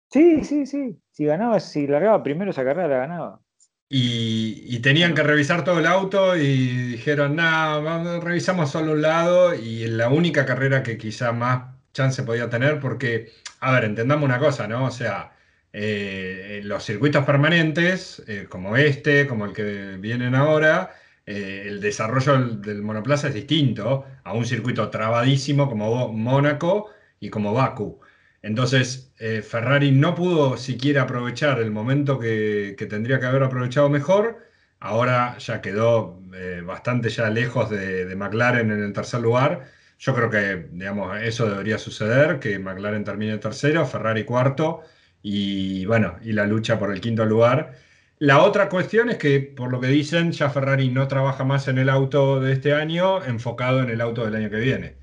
[0.09, 0.97] Sí, sí, sí.
[1.11, 3.41] Si ganaba, si largaba primero esa carrera, la ganaba.
[3.89, 9.87] Y, tenían que revisar todo el auto y dijeron, no, revisamos solo un lado y
[9.87, 14.67] la única carrera que quizá más chance podía tener, porque, a ver, entendamos una cosa,
[14.67, 14.85] ¿no?
[14.85, 15.31] O sea,
[15.71, 20.93] eh, los circuitos permanentes, eh, como este, como el que vienen ahora,
[21.27, 27.53] eh, el desarrollo del, monoplaza es distinto a un circuito trabadísimo como Mónaco y como
[27.53, 27.99] Baku.
[28.41, 34.39] Entonces, eh, Ferrari no pudo siquiera aprovechar el momento que, tendría que haber aprovechado mejor.
[34.79, 39.65] Ahora ya quedó eh, bastante ya lejos de, de, McLaren en el tercer lugar.
[39.99, 44.83] Yo creo que, digamos, eso debería suceder, que McLaren termine tercero, Ferrari cuarto
[45.21, 47.73] y, bueno, y la lucha por el quinto lugar.
[48.19, 51.77] La otra cuestión es que, por lo que dicen, ya Ferrari no trabaja más en
[51.77, 54.97] el auto de este año, enfocado en el auto del año que viene.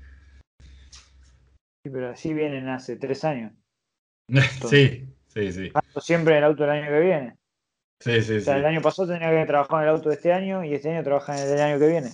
[1.83, 3.53] Sí, pero así vienen hace tres años.
[4.69, 5.71] sí, sí, sí.
[6.01, 7.37] Siempre en el auto del año que viene.
[8.01, 10.33] Sí, sí, o sea, el año pasado tenía que trabajar en el auto de este
[10.33, 12.09] año y este año trabaja en el del año que viene.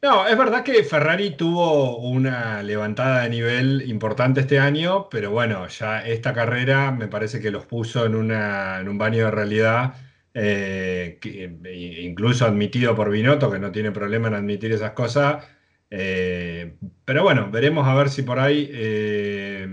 [0.00, 5.66] No, es verdad que Ferrari tuvo una levantada de nivel importante este año, pero bueno,
[5.66, 9.94] ya esta carrera me parece que los puso en, un baño de realidad,
[10.34, 15.44] eh, e incluso admitido por Binotto, que no tiene problema en admitir esas cosas.
[15.90, 19.66] Eh, pero bueno, veremos a ver si por ahí eh,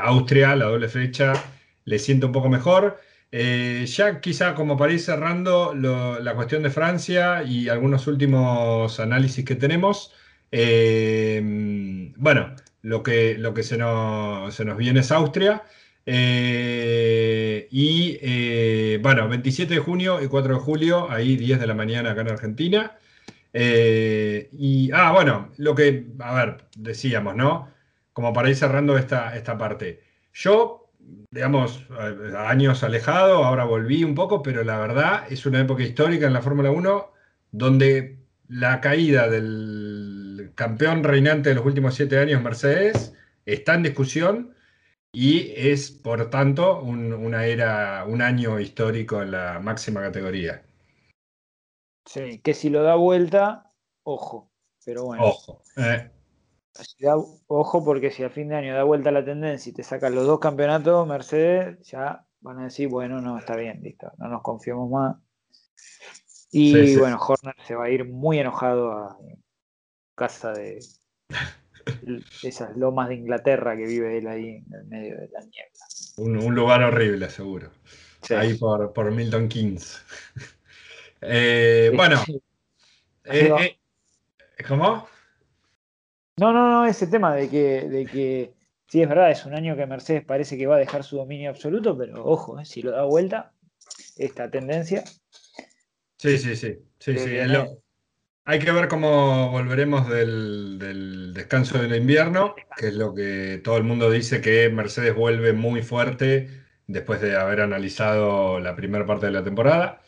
[0.00, 1.34] Austria, la doble fecha,
[1.84, 2.98] le siente un poco mejor.
[3.34, 9.42] Eh, ya quizá como para ir cerrando la cuestión de Francia y algunos últimos análisis
[9.44, 10.12] que tenemos,
[10.50, 11.40] eh,
[12.16, 15.62] bueno, lo que, lo que se, nos, se nos viene es Austria.
[16.04, 22.10] Eh, y bueno, 27 de junio y 4 de julio, ahí 10 de la mañana
[22.12, 22.98] acá en Argentina.
[23.54, 27.70] y, ah, bueno, lo que, a ver, decíamos, ¿no?
[28.12, 30.02] Como para ir cerrando esta, esta parte.
[30.34, 30.81] Yo
[31.30, 31.86] digamos,
[32.36, 36.42] años alejado, ahora volví un poco, pero la verdad es una época histórica en la
[36.42, 37.12] Fórmula 1
[37.52, 43.14] donde la caída del campeón reinante de los últimos siete años, Mercedes,
[43.46, 44.54] está en discusión
[45.12, 50.62] y es, por tanto, una era, un año histórico en la máxima categoría.
[52.06, 53.70] Sí, que si lo da vuelta,
[54.02, 54.50] ojo,
[54.84, 55.24] pero bueno.
[55.24, 55.62] Ojo.
[55.76, 56.10] Eh
[57.46, 60.26] ojo porque si a fin de año da vuelta la tendencia y te sacan los
[60.26, 64.90] dos campeonatos, Mercedes, ya van a decir, bueno, no, está bien, listo, no nos confiamos
[64.90, 65.16] más.
[66.50, 69.18] Y bueno, Horner se va a ir muy enojado a
[70.14, 70.80] casa de
[72.42, 76.46] esas lomas de Inglaterra que vive él ahí en el medio de la niebla.
[76.46, 77.70] Un, lugar horrible, seguro.
[78.30, 80.02] Ahí por, Milton Keynes.
[81.24, 82.20] Eh, bueno.
[83.26, 83.76] Eh, eh,
[84.66, 85.06] ¿Cómo?
[86.36, 88.54] No, no, no, ese tema de que, de que
[88.88, 91.50] sí es verdad, es un año que Mercedes parece que va a dejar su dominio
[91.50, 93.52] absoluto, pero ojo, eh, si lo da vuelta,
[94.16, 95.04] esta tendencia.
[96.18, 96.78] Sí, sí, sí.
[96.98, 97.36] sí, sí.
[98.44, 103.84] hay que ver cómo volveremos del, descanso del invierno, que es lo que todo el
[103.84, 106.48] mundo dice que Mercedes vuelve muy fuerte
[106.86, 110.00] después de haber analizado la primera parte de la temporada.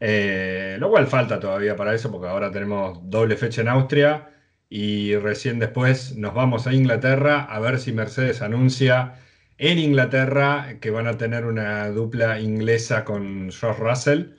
[0.00, 4.33] Eh, lo cual falta todavía para eso, porque ahora tenemos doble fecha en Austria
[4.76, 9.14] y recién después nos vamos a Inglaterra a ver si Mercedes anuncia
[9.56, 14.32] en Inglaterra que van a tener una dupla inglesa con George Russell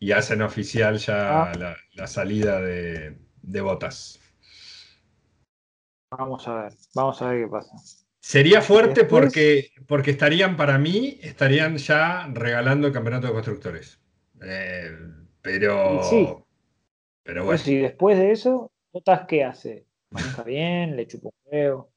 [0.00, 1.76] y hacen oficial ya ah.
[1.94, 3.16] la, salida de,
[3.60, 4.18] Botas.
[6.10, 7.70] Vamos a ver, vamos a ver qué pasa.
[8.18, 14.00] Sería fuerte porque, porque estarían, para mí, estarían ya regalando el campeonato de constructores.
[14.42, 14.98] Eh,
[15.42, 16.02] pero.
[16.02, 16.28] Sí.
[17.22, 17.62] Pero bueno.
[17.62, 19.84] Pues después de eso, Botas, ¿qué hace?
[20.08, 21.92] Maneja bien, le chupa un huevo.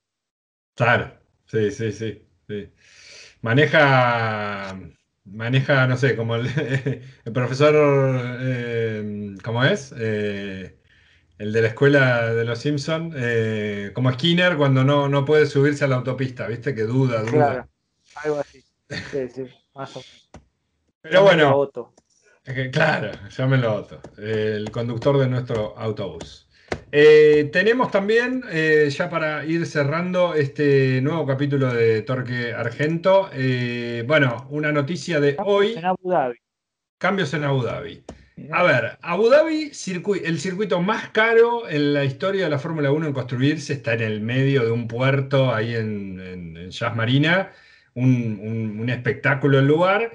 [0.75, 1.13] Claro,
[1.45, 2.25] sí, sí, sí.
[3.39, 4.77] Maneja,
[5.23, 7.01] maneja, no sé, como el,
[7.33, 7.73] profesor,
[8.41, 9.95] eh, ¿cómo es?
[9.97, 10.77] Eh,
[11.37, 15.85] el de la escuela de los Simpsons, eh, como Skinner cuando no, no puede subirse
[15.85, 16.75] a la autopista, ¿viste?
[16.75, 17.31] Que duda, duda.
[17.31, 17.69] Claro,
[18.15, 18.61] algo así.
[18.89, 19.43] Sí, sí,
[19.73, 20.29] más o menos.
[20.99, 21.71] Pero bueno.
[22.73, 26.48] Claro, llámenlo Otto, el conductor de nuestro autobús.
[26.91, 34.03] Eh, tenemos también, eh, ya para ir cerrando este nuevo capítulo de Torque Argento, eh,
[34.07, 35.73] bueno, una noticia de hoy.
[35.73, 36.37] En Abu Dhabi.
[36.97, 38.03] Cambios en Abu Dhabi.
[38.51, 39.71] A ver, Abu Dhabi,
[40.23, 44.01] el circuito más caro en la historia de la Fórmula 1 en construirse, está en
[44.01, 47.51] el medio de un puerto ahí en, en, Jazz Marina,
[47.95, 50.11] un, un espectáculo el lugar,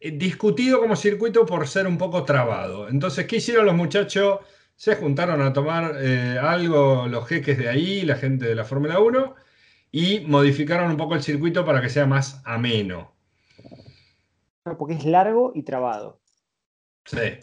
[0.00, 2.88] discutido como circuito por ser un poco trabado.
[2.88, 4.40] Entonces, ¿qué hicieron los muchachos?
[4.78, 9.00] Se juntaron a tomar eh, algo los jeques de ahí, la gente de la Fórmula
[9.00, 9.34] 1,
[9.90, 13.12] y modificaron un poco el circuito para que sea más ameno.
[14.62, 16.20] Porque es largo y trabado.
[17.04, 17.40] Sí.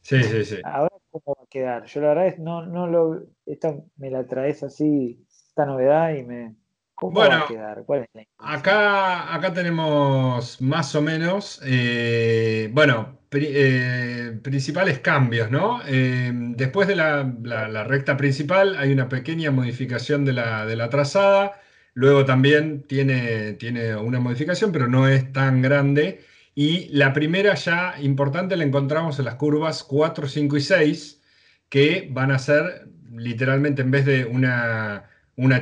[0.00, 0.56] Sí, sí, sí.
[0.64, 1.84] Ahora, ¿cómo va a quedar?
[1.84, 3.22] Yo la verdad es, no, no lo.
[3.46, 6.56] Esta me la traes así, esta novedad, y me.
[6.96, 7.84] ¿Cómo va a quedar?
[7.84, 11.62] ¿Cuál es acá, acá tenemos más o menos.
[11.64, 15.80] Eh, bueno, eh, principales cambios, ¿no?
[15.86, 21.60] Eh, después de la, recta principal hay una pequeña modificación de la, trazada,
[21.94, 23.56] luego también tiene,
[23.96, 26.24] una modificación, pero no es tan grande.
[26.54, 31.22] Y la primera ya importante la encontramos en las curvas 4, 5 y 6,
[31.68, 35.04] que van a ser literalmente en vez de una,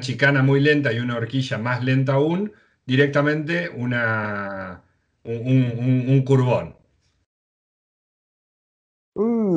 [0.00, 2.52] chicana muy lenta y una horquilla más lenta aún,
[2.86, 4.82] directamente una,
[5.24, 6.75] un curbón.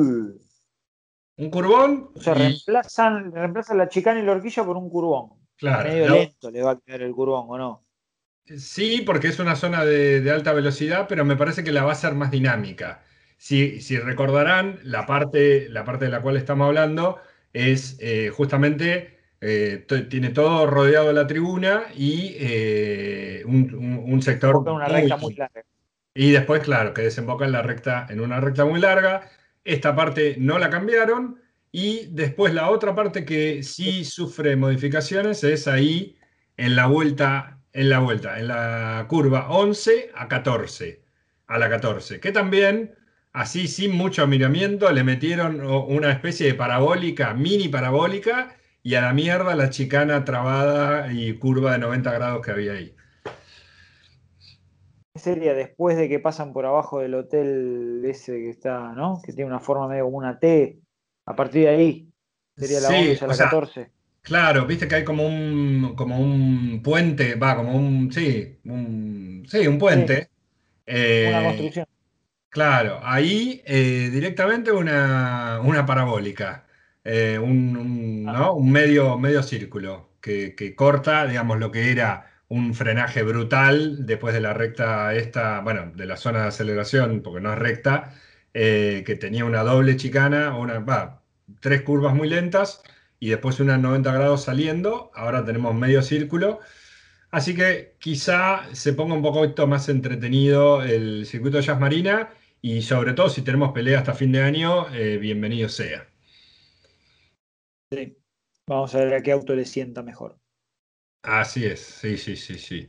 [0.00, 0.40] Uh.
[1.36, 2.10] Un curvón.
[2.14, 3.32] O sea, reemplazan,
[3.76, 5.30] la chicana y la horquilla por un curvón.
[5.56, 5.88] Claro.
[5.88, 7.84] Medio lento le va a quedar el curvón, ¿o no?
[8.58, 11.96] Sí, porque es una zona de, alta velocidad, pero me parece que la va a
[11.96, 13.02] ser más dinámica.
[13.38, 17.18] Si, si recordarán, la parte, la parte de la cual estamos hablando
[17.52, 24.56] es eh, justamente, eh, tiene todo rodeado de la tribuna y eh, un, sector...
[24.56, 25.62] Una recta muy larga.
[26.12, 29.30] Y después, claro, que desemboca en la recta, en una recta muy larga,
[29.64, 31.40] esta parte no la cambiaron
[31.72, 36.16] y después la otra parte que sí sufre modificaciones es ahí
[36.56, 41.02] en la vuelta, en la vuelta, en la curva 11 a 14,
[41.46, 42.94] a la 14, que también
[43.32, 49.12] así sin mucho miramiento le metieron una especie de parabólica, mini parabólica y a la
[49.12, 52.94] mierda la chicana trabada y curva de 90 grados que había ahí
[55.20, 59.20] sería después de que pasan por abajo del hotel ese que está, ¿no?
[59.24, 60.78] Que tiene una forma medio como una T.
[61.26, 62.08] A partir de ahí
[62.56, 63.90] sería la 11 a la 14.
[64.22, 69.66] Claro, viste que hay como un, como un puente, va, como un, sí, un, sí,
[69.66, 70.28] un puente.
[70.86, 71.86] Eh, una construcción.
[72.50, 76.66] Claro, ahí eh, directamente una, una parabólica,
[77.04, 78.32] eh, un, ah.
[78.32, 78.54] ¿no?
[78.54, 84.34] un medio, medio círculo que, que corta, digamos, lo que era un frenaje brutal después
[84.34, 88.14] de la recta esta, bueno, de la zona de aceleración, porque no es recta,
[88.54, 91.20] eh, que tenía una doble chicana, una,
[91.60, 92.82] tres curvas muy lentas
[93.20, 96.60] y después una 90 grados saliendo, ahora tenemos medio círculo.
[97.30, 102.30] Así que quizá se ponga un poco más entretenido el circuito de Jazz Marina
[102.60, 106.08] y sobre todo si tenemos pelea hasta fin de año, eh, bienvenido sea.
[107.92, 108.16] Sí.
[108.66, 110.40] Vamos a ver a qué auto le sienta mejor.
[111.22, 112.88] Así es, sí, sí, sí, sí.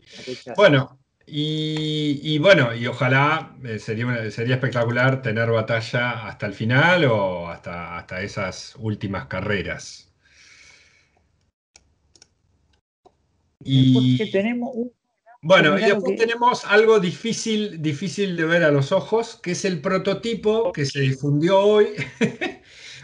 [0.56, 7.48] Bueno, y, bueno, y ojalá eh, sería, sería espectacular tener batalla hasta el final o
[7.48, 10.12] hasta, hasta esas últimas carreras.
[13.64, 14.92] Y tenemos un
[15.42, 19.82] Bueno, y después tenemos algo difícil, difícil de ver a los ojos, que es el
[19.82, 21.88] prototipo que se difundió hoy.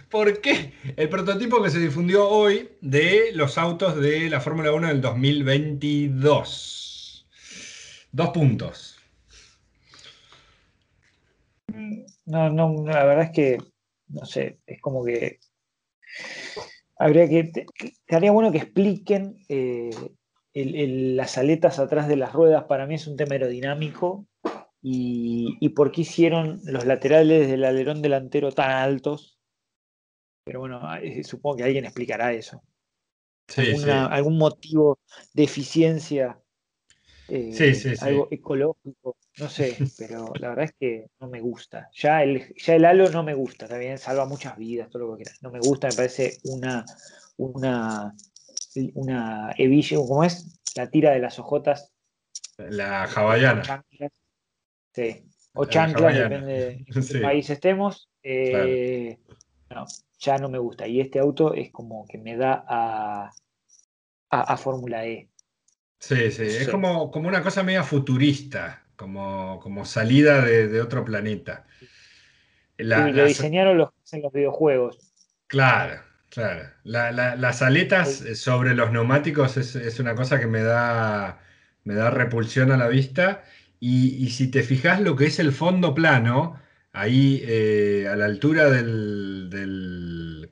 [0.10, 0.72] ¿Por qué?
[0.96, 7.28] El prototipo que se difundió hoy de los autos de la Fórmula 1 del 2022.
[8.14, 8.98] Dos puntos.
[12.26, 13.58] No, no, la verdad es que,
[14.08, 15.40] no sé, es como que
[16.98, 19.90] habría que, estaría bueno que expliquen eh,
[20.54, 24.26] las aletas atrás de las ruedas, para mí es un tema aerodinámico,
[24.82, 29.37] y, y por qué hicieron los laterales del alerón delantero tan altos,
[30.48, 32.64] pero bueno, ah, eh, supongo que alguien explicará eso.
[34.10, 35.00] Algún motivo
[35.34, 36.40] de eficiencia,
[37.28, 41.90] eh, algo ecológico, no sé, pero la verdad es que no me gusta.
[41.94, 45.24] Ya el, ya el halo no me gusta, también salva muchas vidas, todo lo que
[45.24, 45.44] quieras.
[45.44, 46.86] No me gusta, me parece una,
[47.36, 48.16] una,
[48.96, 50.62] una hebilla, ¿cómo es?
[50.78, 51.92] La tira de las ojotas.
[52.58, 53.84] La hawaiana.
[54.94, 58.10] Sí, o chanclas, depende de qué país estemos.
[58.24, 59.18] Eh,
[59.70, 59.86] no,
[60.20, 60.88] ya no me gusta.
[60.88, 63.32] Y este auto es como que me da a,
[64.30, 65.30] a, Fórmula E.
[66.00, 71.66] Sí, sí, es como, como una cosa media futurista, como, como salida de, otro planeta.
[72.78, 75.00] La, lo diseñaron los en los videojuegos.
[75.48, 76.00] Claro,
[76.30, 76.70] claro.
[76.84, 81.40] las aletas sobre los neumáticos es, una cosa que me da,
[81.84, 83.44] me da repulsión a la vista.
[83.80, 86.60] Y, y si te fijas lo que es el fondo plano,
[86.98, 89.50] ahí eh, a la altura del,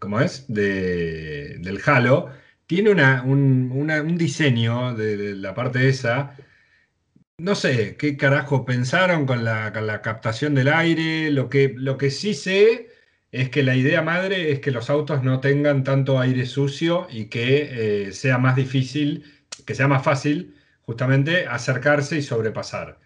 [0.06, 0.46] ¿cómo es?
[0.48, 2.30] del halo,
[2.68, 6.38] tiene un, diseño de, la parte esa.
[7.40, 11.32] No sé qué carajo pensaron con la, captación del aire.
[11.32, 12.90] Lo que, lo que sí sé
[13.32, 17.26] es que la idea madre es que los autos no tengan tanto aire sucio y
[17.26, 19.26] que eh, sea más difícil,
[19.66, 23.00] que sea más fácil justamente acercarse y sobrepasar.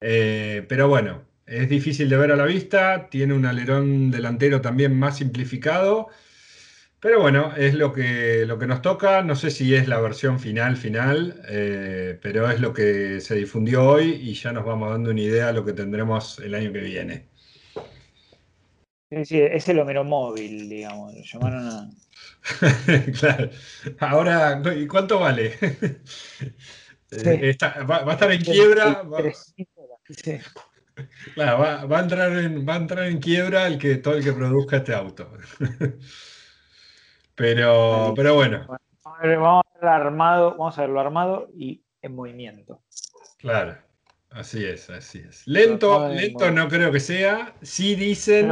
[0.00, 4.98] Eh, pero bueno, es difícil de ver a la vista, tiene un alerón delantero también
[4.98, 6.08] más simplificado,
[7.00, 9.22] pero bueno, es lo que, lo que nos toca.
[9.22, 13.88] No sé si es la versión final, final, eh, pero es lo que se difundió
[13.88, 16.80] hoy y ya nos vamos dando una idea de lo que tendremos el año que
[16.80, 17.28] viene.
[19.24, 21.90] Sí, es el Homero móvil, digamos, lo llamaron a...
[23.18, 23.50] claro.
[24.00, 25.54] Ahora, ¿y cuánto vale?
[27.10, 27.56] Eh,
[27.90, 29.02] va, a estar en quiebra.
[31.34, 34.34] Claro, va, a entrar en, va a entrar en quiebra el que, todo el que
[34.34, 35.32] produzca este auto.
[37.38, 38.66] pero, pero bueno.
[38.66, 42.82] Vamos a, verlo armado, vamos a verlo armado y en movimiento.
[43.38, 43.78] Claro,
[44.30, 45.46] así es, así es.
[45.46, 47.54] Lento, lento no creo que sea.
[47.62, 48.50] Sí dicen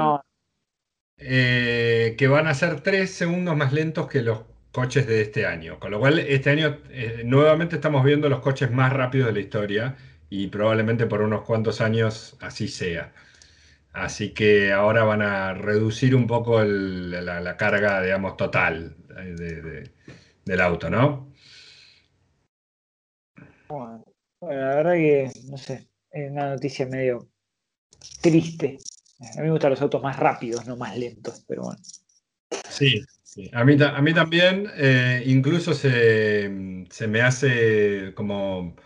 [1.19, 5.81] eh, que van a ser tres segundos más lentos que los coches de este año.
[5.81, 9.41] Con lo cual, este año eh, nuevamente estamos viendo los coches más rápidos de la
[9.41, 9.97] historia
[10.31, 13.13] y probablemente por unos cuantos años así sea.
[13.97, 18.95] Así que ahora van a reducir un poco la, carga, digamos, total
[20.45, 21.33] del auto, ¿no?
[23.69, 24.05] Bueno,
[24.43, 27.31] la verdad que, no sé, es una noticia medio
[28.21, 28.77] triste.
[29.19, 31.81] A mí me gustan los autos más rápidos, no más lentos, pero bueno.
[32.69, 33.03] Sí,
[33.55, 38.77] A, mí, a mí también, eh, incluso se, se me hace como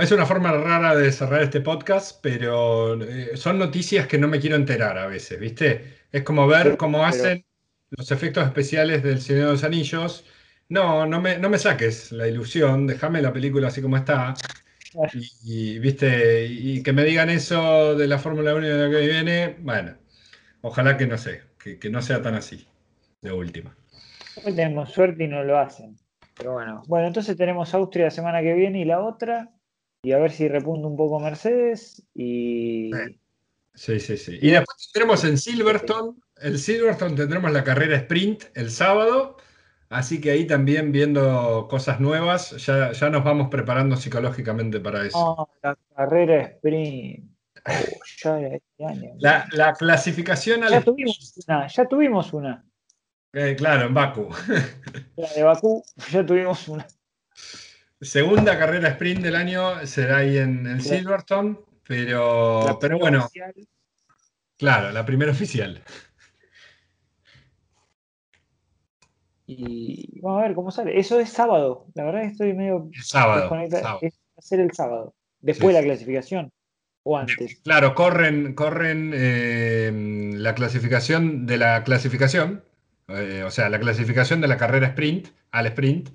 [0.00, 4.40] es una forma rara de cerrar este podcast, pero eh, son noticias que no me
[4.40, 5.98] quiero enterar a veces, ¿viste?
[6.10, 7.44] Es como ver cómo hacen
[7.90, 10.24] los efectos especiales del Señor de los Anillos.
[10.70, 14.34] No, no me, no me saques la ilusión, déjame la película así como está.
[15.44, 19.56] Y, viste, y que me digan eso de la Fórmula 1 de la que viene,
[19.58, 19.94] bueno,
[20.62, 22.66] ojalá que no sé, que, no sea tan así,
[23.20, 23.76] de última.
[24.42, 25.98] Tenemos suerte y no lo hacen.
[26.34, 29.50] Pero bueno, bueno, entonces tenemos Austria la semana que viene y la otra
[30.06, 32.92] y a ver si repunta un poco Mercedes y...
[33.74, 34.38] Sí, sí, sí.
[34.40, 39.36] Y después tendremos en Silverstone, el Silverstone tendremos la carrera sprint el sábado,
[39.88, 45.18] así que ahí también viendo cosas nuevas, ya, ya nos vamos preparando psicológicamente para eso.
[45.18, 47.28] Oh, la carrera sprint.
[48.22, 49.10] Ya este año.
[49.18, 50.70] La, la, clasificación al...
[50.70, 52.64] Ya tuvimos una, ya tuvimos una.
[53.32, 54.28] Eh, claro, en Baku.
[55.16, 55.82] La de Bakú,
[56.12, 56.86] ya tuvimos una.
[58.00, 63.28] Segunda carrera sprint del año será ahí en, el Silverstone, pero, pero bueno.
[64.58, 65.82] Claro, la primera oficial.
[69.46, 70.98] Y vamos a ver cómo sale.
[70.98, 71.86] Eso es sábado.
[71.94, 72.90] La verdad es estoy medio.
[73.02, 73.50] sábado.
[74.02, 75.14] Es hacer el sábado.
[75.40, 76.52] Después de la clasificación.
[77.04, 77.60] O antes.
[77.62, 82.64] Claro, corren, corren eh, la clasificación de la clasificación.
[83.08, 86.10] Eh, o sea, la clasificación de la carrera sprint al sprint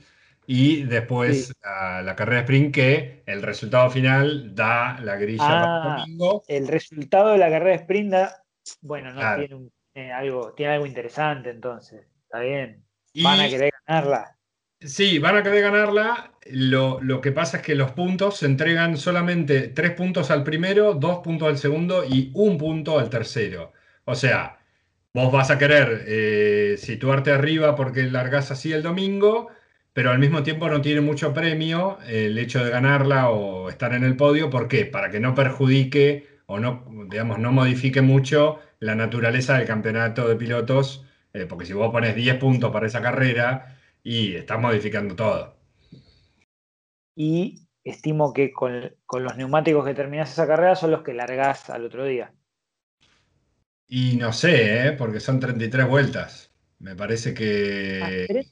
[0.53, 5.65] y después la, carrera de sprint que el resultado final da la grilla para el
[5.65, 6.43] ah, domingo.
[6.45, 8.43] El resultado de la carrera de sprint da,
[8.81, 12.83] bueno, no tiene, eh, algo, tiene algo interesante entonces, está bien.
[13.23, 14.37] Van a querer ganarla.
[14.81, 16.33] Sí, van a querer ganarla.
[16.47, 20.95] Lo, lo, que pasa es que los puntos se entregan solamente tres puntos al primero,
[20.95, 23.71] dos puntos al segundo y un punto al tercero.
[24.03, 24.59] O sea,
[25.13, 29.49] vos vas a querer eh, situarte arriba porque largás así el domingo
[29.93, 34.03] pero al mismo tiempo no tiene mucho premio el hecho de ganarla o estar en
[34.03, 34.49] el podio.
[34.49, 34.85] ¿Por qué?
[34.85, 40.35] Para que no perjudique o no, digamos, no modifique mucho la naturaleza del campeonato de
[40.35, 45.57] pilotos, eh, porque si vos pones 10 puntos para esa carrera y estás modificando todo.
[47.15, 51.85] Y estimo que con, los neumáticos que terminás esa carrera son los que largás al
[51.85, 52.33] otro día.
[53.87, 54.91] Y no sé, ¿eh?
[54.93, 56.51] porque son 33 vueltas.
[56.79, 58.50] Me parece que...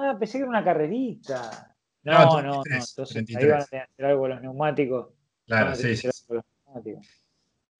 [0.00, 1.74] Ah, pensé que era una carrerita.
[2.04, 2.62] No, no, no.
[2.64, 5.08] Entonces ahí van a tener que hacer algo con los neumáticos.
[5.46, 6.08] Claro, sí, sí.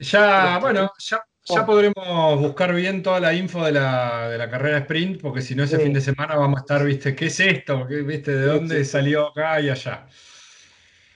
[0.01, 4.79] Ya, bueno, ya, ya, podremos buscar bien toda la info de la, de la carrera
[4.79, 7.87] sprint, porque si no ese fin de semana vamos a estar, viste, ¿qué es esto?
[7.87, 10.07] ¿Qué, ¿Viste de dónde salió acá y allá?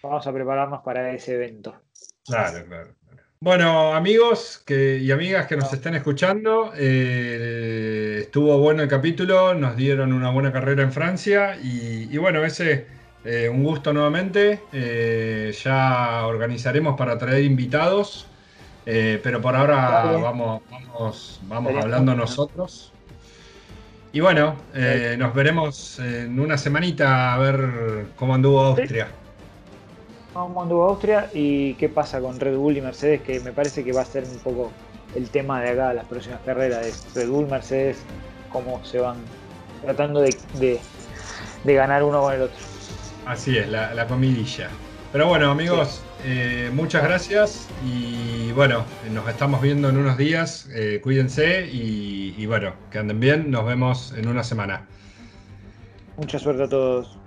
[0.03, 1.82] Vamos a prepararnos para ese evento.
[2.24, 2.94] Claro, claro.
[3.43, 10.12] Bueno, amigos y amigas que nos estén escuchando, eh, estuvo bueno el capítulo, nos dieron
[10.12, 12.86] una buena carrera en Francia y, bueno, ese
[13.24, 14.61] eh, un gusto nuevamente.
[14.72, 18.28] Eh, ya organizaremos para traer invitados,
[18.84, 22.93] pero por ahora vamos, vamos, vamos hablando nosotros.
[24.12, 24.55] Y bueno,
[25.18, 29.09] nos veremos en una semanita a ver cómo anduvo Austria
[30.32, 33.92] cómo anduvo Austria y qué pasa con Red Bull y Mercedes, que me parece que
[33.92, 34.70] va a ser un poco
[35.14, 37.98] el tema de acá, las próximas carreras, de Red Bull, Mercedes,
[38.50, 39.16] cómo se van
[39.82, 40.80] tratando de,
[41.64, 42.56] ganar uno con el otro.
[43.26, 44.68] Así es, la, comidilla.
[45.12, 50.68] Pero bueno, amigos, eh, muchas gracias y bueno, nos estamos viendo en unos días.
[50.72, 53.50] Eh, cuídense y, y, bueno, que anden bien.
[53.50, 54.86] Nos vemos en una semana.
[56.16, 57.18] Mucha suerte a todos.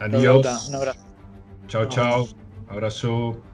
[0.00, 0.68] Adiós.
[0.68, 1.00] Un abrazo.
[1.68, 2.47] Chao, chao.
[2.68, 3.47] Abraço.